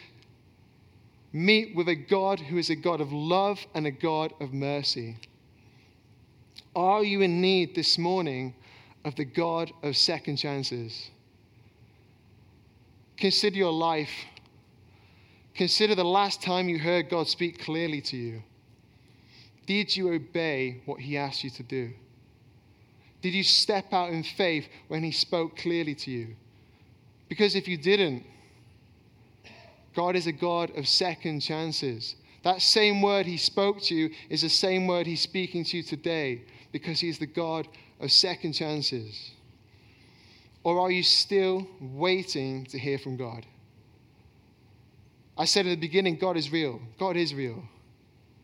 meet 1.31 1.77
with 1.77 1.91
a 1.91 1.95
God 1.95 2.41
who 2.41 2.57
is 2.57 2.71
a 2.71 2.75
God 2.75 3.03
of 3.03 3.13
love 3.13 3.59
and 3.75 3.87
a 3.87 3.91
God 3.91 4.33
of 4.41 4.55
mercy. 4.55 5.19
Are 6.75 7.05
you 7.05 7.21
in 7.21 7.43
need 7.43 7.75
this 7.75 7.99
morning 7.99 8.55
of 9.05 9.15
the 9.17 9.27
God 9.27 9.73
of 9.83 9.95
second 9.95 10.37
chances. 10.37 11.11
Consider 13.19 13.59
your 13.59 13.75
life. 13.75 14.25
Consider 15.55 15.95
the 15.95 16.03
last 16.03 16.41
time 16.41 16.71
you 16.71 16.79
heard 16.79 17.11
God 17.11 17.29
speak 17.29 17.63
clearly 17.63 18.01
to 18.01 18.17
you. 18.17 18.43
Did 19.67 19.95
you 19.95 20.15
obey 20.15 20.81
what 20.87 21.01
He 21.01 21.19
asked 21.19 21.45
you 21.45 21.51
to 21.51 21.63
do? 21.63 21.93
Did 23.27 23.35
you 23.35 23.43
step 23.43 23.93
out 23.93 24.11
in 24.11 24.23
faith 24.23 24.69
when 24.87 25.03
He 25.03 25.11
spoke 25.11 25.57
clearly 25.57 25.97
to 25.97 26.13
you? 26.13 26.37
Because 27.29 27.57
if 27.57 27.67
you 27.67 27.77
didn't, 27.77 28.23
God 29.97 30.15
is 30.15 30.29
a 30.29 30.33
God 30.33 30.71
of 30.79 30.87
second 30.87 31.41
chances. 31.41 32.15
That 32.45 32.63
same 32.63 33.03
word 33.03 33.27
He 33.27 33.37
spoke 33.37 33.83
to 33.83 33.97
you 33.97 34.11
is 34.31 34.43
the 34.43 34.49
same 34.49 34.87
word 34.87 35.09
He's 35.09 35.23
speaking 35.23 35.65
to 35.65 35.79
you 35.79 35.83
today 35.83 36.43
because 36.71 37.01
He's 37.01 37.19
the 37.19 37.27
God 37.27 37.67
of 37.99 38.13
second 38.13 38.53
chances? 38.53 39.33
Or 40.63 40.79
are 40.79 40.93
you 40.93 41.03
still 41.03 41.67
waiting 41.81 42.65
to 42.67 42.79
hear 42.79 42.97
from 42.97 43.17
God? 43.17 43.45
I 45.37 45.47
said 45.47 45.67
at 45.67 45.71
the 45.71 45.75
beginning, 45.75 46.15
God 46.15 46.37
is 46.37 46.53
real. 46.53 46.81
God 46.97 47.17
is 47.17 47.35
real. 47.35 47.65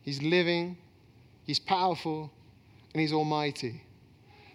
He's 0.01 0.21
living, 0.21 0.75
He's 1.45 1.59
powerful, 1.59 2.33
and 2.93 2.99
He's 2.99 3.13
almighty. 3.13 3.81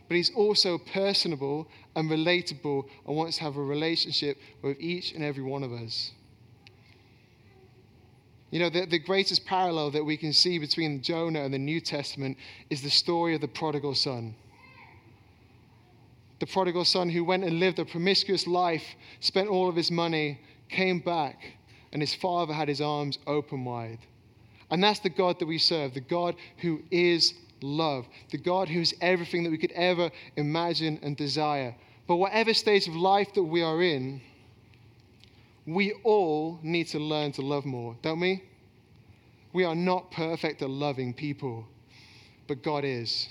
But 0.09 0.17
He's 0.17 0.31
also 0.35 0.79
personable 0.79 1.69
and 1.95 2.11
relatable 2.11 2.89
and 3.07 3.17
wants 3.17 3.37
to 3.39 3.45
have 3.45 3.57
a 3.57 3.63
relationship 3.63 4.39
with 4.63 4.81
each 4.81 5.13
and 5.13 5.23
every 5.23 5.43
one 5.43 5.63
of 5.63 5.73
us. 5.73 6.13
You 8.51 8.61
know, 8.61 8.71
the, 8.71 8.87
the 8.87 8.99
greatest 8.99 9.45
parallel 9.45 9.91
that 9.91 10.05
we 10.05 10.17
can 10.17 10.33
see 10.33 10.59
between 10.59 11.03
Jonah 11.03 11.43
and 11.43 11.53
the 11.53 11.59
New 11.59 11.81
Testament 11.81 12.39
is 12.71 12.81
the 12.81 12.91
story 12.91 13.35
of 13.35 13.43
the 13.43 13.49
prodigal 13.49 13.95
son 13.95 14.35
the 16.39 16.47
prodigal 16.47 16.85
son 16.85 17.09
who 17.09 17.25
went 17.25 17.45
and 17.45 17.59
lived 17.59 17.79
a 17.79 17.85
promiscuous 17.85 18.47
life, 18.47 18.85
spent 19.21 19.49
all 19.49 19.69
of 19.69 19.77
his 19.77 19.91
money, 19.91 20.41
came 20.69 21.01
back, 21.01 21.55
and 21.93 22.01
his 22.01 22.15
father 22.15 22.53
had 22.53 22.69
his 22.69 22.81
arms 22.81 23.19
open 23.27 23.65
wide. 23.65 23.99
And 24.71 24.83
that's 24.83 25.01
the 25.01 25.11
God 25.11 25.39
that 25.39 25.47
we 25.47 25.59
serve, 25.59 25.95
the 25.95 26.01
God 26.01 26.37
who 26.59 26.83
is 26.91 27.35
love, 27.63 28.07
the 28.31 28.39
God 28.39 28.69
who 28.69 28.81
is 28.81 28.95
everything 29.01 29.45
that 29.45 29.51
we 29.51 29.59
could 29.59 29.73
ever 29.73 30.11
imagine 30.37 30.99
and 31.03 31.17
desire. 31.17 31.75
But 32.07 32.17
whatever 32.17 32.55
stage 32.55 32.89
of 32.89 32.95
life 32.97 33.35
that 33.35 33.43
we 33.43 33.63
are 33.63 33.83
in, 33.83 34.21
we 35.67 35.93
all 36.05 36.59
need 36.63 36.89
to 36.89 36.99
learn 36.99 37.33
to 37.33 37.43
love 37.43 37.65
more, 37.67 37.97
don't 38.03 38.21
we? 38.21 38.43
We 39.53 39.65
are 39.65 39.75
not 39.75 40.11
perfect 40.11 40.63
at 40.63 40.71
loving 40.71 41.13
people, 41.13 41.67
but 42.47 42.63
God 42.63 42.85
is 42.85 43.29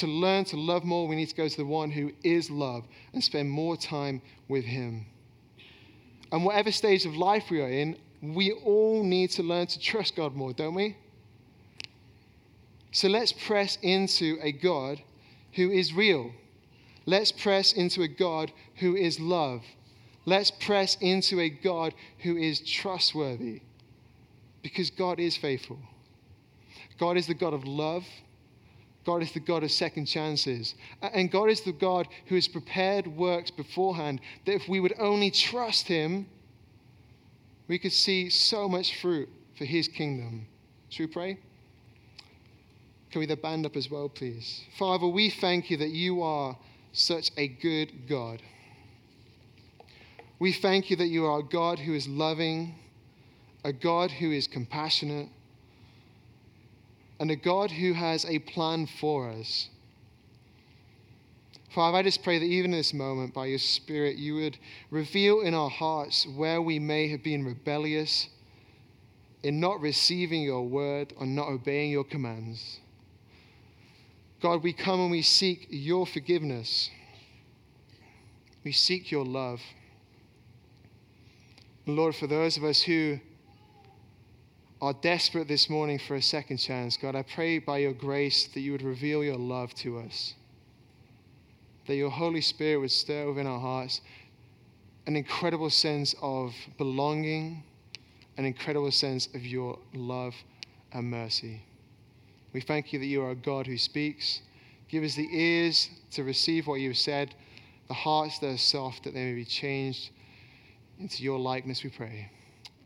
to 0.00 0.06
learn 0.06 0.44
to 0.46 0.56
love 0.56 0.82
more, 0.82 1.06
we 1.06 1.14
need 1.14 1.28
to 1.28 1.34
go 1.34 1.46
to 1.46 1.56
the 1.56 1.64
one 1.64 1.90
who 1.90 2.12
is 2.24 2.50
love 2.50 2.84
and 3.12 3.22
spend 3.22 3.50
more 3.50 3.76
time 3.76 4.22
with 4.48 4.64
him. 4.64 5.04
And 6.32 6.44
whatever 6.44 6.72
stage 6.72 7.04
of 7.04 7.16
life 7.16 7.50
we 7.50 7.60
are 7.60 7.68
in, 7.68 7.96
we 8.22 8.52
all 8.52 9.02
need 9.04 9.30
to 9.32 9.42
learn 9.42 9.66
to 9.66 9.78
trust 9.78 10.16
God 10.16 10.34
more, 10.34 10.52
don't 10.52 10.74
we? 10.74 10.96
So 12.92 13.08
let's 13.08 13.32
press 13.32 13.78
into 13.82 14.38
a 14.42 14.52
God 14.52 15.00
who 15.52 15.70
is 15.70 15.92
real. 15.92 16.32
Let's 17.06 17.32
press 17.32 17.72
into 17.72 18.02
a 18.02 18.08
God 18.08 18.52
who 18.76 18.96
is 18.96 19.18
love. 19.20 19.62
Let's 20.26 20.50
press 20.50 20.96
into 21.00 21.40
a 21.40 21.48
God 21.48 21.94
who 22.18 22.36
is 22.36 22.60
trustworthy 22.60 23.62
because 24.62 24.90
God 24.90 25.18
is 25.18 25.36
faithful. 25.36 25.78
God 26.98 27.16
is 27.16 27.26
the 27.26 27.34
God 27.34 27.54
of 27.54 27.64
love 27.64 28.04
God 29.04 29.22
is 29.22 29.32
the 29.32 29.40
God 29.40 29.62
of 29.64 29.70
second 29.70 30.06
chances. 30.06 30.74
And 31.00 31.30
God 31.30 31.50
is 31.50 31.62
the 31.62 31.72
God 31.72 32.06
who 32.26 32.34
has 32.34 32.48
prepared 32.48 33.06
works 33.06 33.50
beforehand 33.50 34.20
that 34.44 34.54
if 34.54 34.68
we 34.68 34.80
would 34.80 34.94
only 34.98 35.30
trust 35.30 35.88
Him, 35.88 36.26
we 37.66 37.78
could 37.78 37.92
see 37.92 38.28
so 38.28 38.68
much 38.68 39.00
fruit 39.00 39.28
for 39.56 39.64
His 39.64 39.88
kingdom. 39.88 40.46
Should 40.90 41.08
we 41.08 41.12
pray? 41.12 41.38
Can 43.10 43.20
we 43.20 43.26
the 43.26 43.36
band 43.36 43.66
up 43.66 43.76
as 43.76 43.90
well, 43.90 44.08
please? 44.08 44.62
Father, 44.78 45.06
we 45.06 45.30
thank 45.30 45.70
you 45.70 45.76
that 45.78 45.90
you 45.90 46.22
are 46.22 46.56
such 46.92 47.30
a 47.36 47.48
good 47.48 48.08
God. 48.08 48.40
We 50.38 50.52
thank 50.52 50.90
you 50.90 50.96
that 50.96 51.08
you 51.08 51.26
are 51.26 51.40
a 51.40 51.42
God 51.42 51.80
who 51.80 51.92
is 51.92 52.06
loving, 52.06 52.76
a 53.64 53.72
God 53.72 54.10
who 54.10 54.30
is 54.30 54.46
compassionate, 54.46 55.28
and 57.18 57.30
a 57.30 57.36
God 57.36 57.70
who 57.70 57.92
has 57.92 58.24
a 58.24 58.38
plan 58.38 58.86
for 58.86 59.28
us. 59.28 59.68
Father, 61.74 61.98
I 61.98 62.02
just 62.02 62.22
pray 62.22 62.38
that 62.38 62.44
even 62.44 62.72
in 62.72 62.78
this 62.78 62.94
moment, 62.94 63.34
by 63.34 63.46
your 63.46 63.58
Spirit, 63.58 64.16
you 64.16 64.36
would 64.36 64.56
reveal 64.90 65.40
in 65.40 65.52
our 65.54 65.70
hearts 65.70 66.26
where 66.26 66.62
we 66.62 66.78
may 66.78 67.08
have 67.08 67.22
been 67.22 67.44
rebellious 67.44 68.28
in 69.42 69.60
not 69.60 69.80
receiving 69.80 70.42
your 70.42 70.66
word 70.66 71.12
or 71.16 71.26
not 71.26 71.48
obeying 71.48 71.90
your 71.90 72.04
commands. 72.04 72.80
God, 74.40 74.62
we 74.62 74.72
come 74.72 75.00
and 75.00 75.10
we 75.10 75.20
seek 75.20 75.66
your 75.68 76.06
forgiveness. 76.06 76.90
We 78.64 78.72
seek 78.72 79.10
your 79.10 79.24
love. 79.24 79.60
Lord, 81.86 82.14
for 82.14 82.26
those 82.26 82.56
of 82.56 82.64
us 82.64 82.82
who 82.82 83.18
are 84.80 84.94
desperate 84.94 85.46
this 85.46 85.68
morning 85.68 85.98
for 85.98 86.14
a 86.14 86.22
second 86.22 86.56
chance, 86.56 86.96
God, 86.96 87.14
I 87.14 87.22
pray 87.22 87.58
by 87.58 87.78
your 87.78 87.92
grace 87.92 88.46
that 88.46 88.60
you 88.60 88.72
would 88.72 88.82
reveal 88.82 89.22
your 89.22 89.36
love 89.36 89.74
to 89.76 89.98
us, 89.98 90.34
that 91.86 91.96
your 91.96 92.10
Holy 92.10 92.40
Spirit 92.40 92.78
would 92.78 92.90
stir 92.90 93.28
within 93.28 93.46
our 93.46 93.60
hearts 93.60 94.00
an 95.06 95.16
incredible 95.16 95.70
sense 95.70 96.14
of 96.22 96.54
belonging, 96.78 97.62
an 98.38 98.46
incredible 98.46 98.90
sense 98.90 99.26
of 99.34 99.44
your 99.44 99.78
love 99.92 100.34
and 100.92 101.10
mercy. 101.10 101.60
We 102.52 102.60
thank 102.60 102.92
you 102.92 102.98
that 102.98 103.06
you 103.06 103.22
are 103.22 103.30
a 103.30 103.36
God 103.36 103.66
who 103.66 103.78
speaks. 103.78 104.42
Give 104.88 105.04
us 105.04 105.14
the 105.14 105.28
ears 105.30 105.88
to 106.12 106.24
receive 106.24 106.66
what 106.66 106.80
you 106.80 106.88
have 106.88 106.98
said, 106.98 107.34
the 107.88 107.94
hearts 107.94 108.38
that 108.40 108.48
are 108.48 108.58
soft, 108.58 109.04
that 109.04 109.14
they 109.14 109.24
may 109.24 109.34
be 109.34 109.44
changed 109.44 110.10
into 110.98 111.22
your 111.22 111.38
likeness, 111.38 111.82
we 111.82 111.90
pray. 111.90 112.30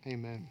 Amen. 0.06 0.48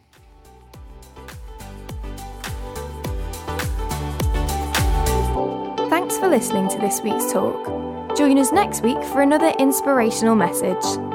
Thanks 5.88 6.18
for 6.18 6.28
listening 6.28 6.68
to 6.68 6.78
this 6.78 7.00
week's 7.00 7.32
talk. 7.32 8.16
Join 8.16 8.38
us 8.38 8.52
next 8.52 8.82
week 8.82 9.02
for 9.04 9.22
another 9.22 9.52
inspirational 9.58 10.34
message. 10.34 11.13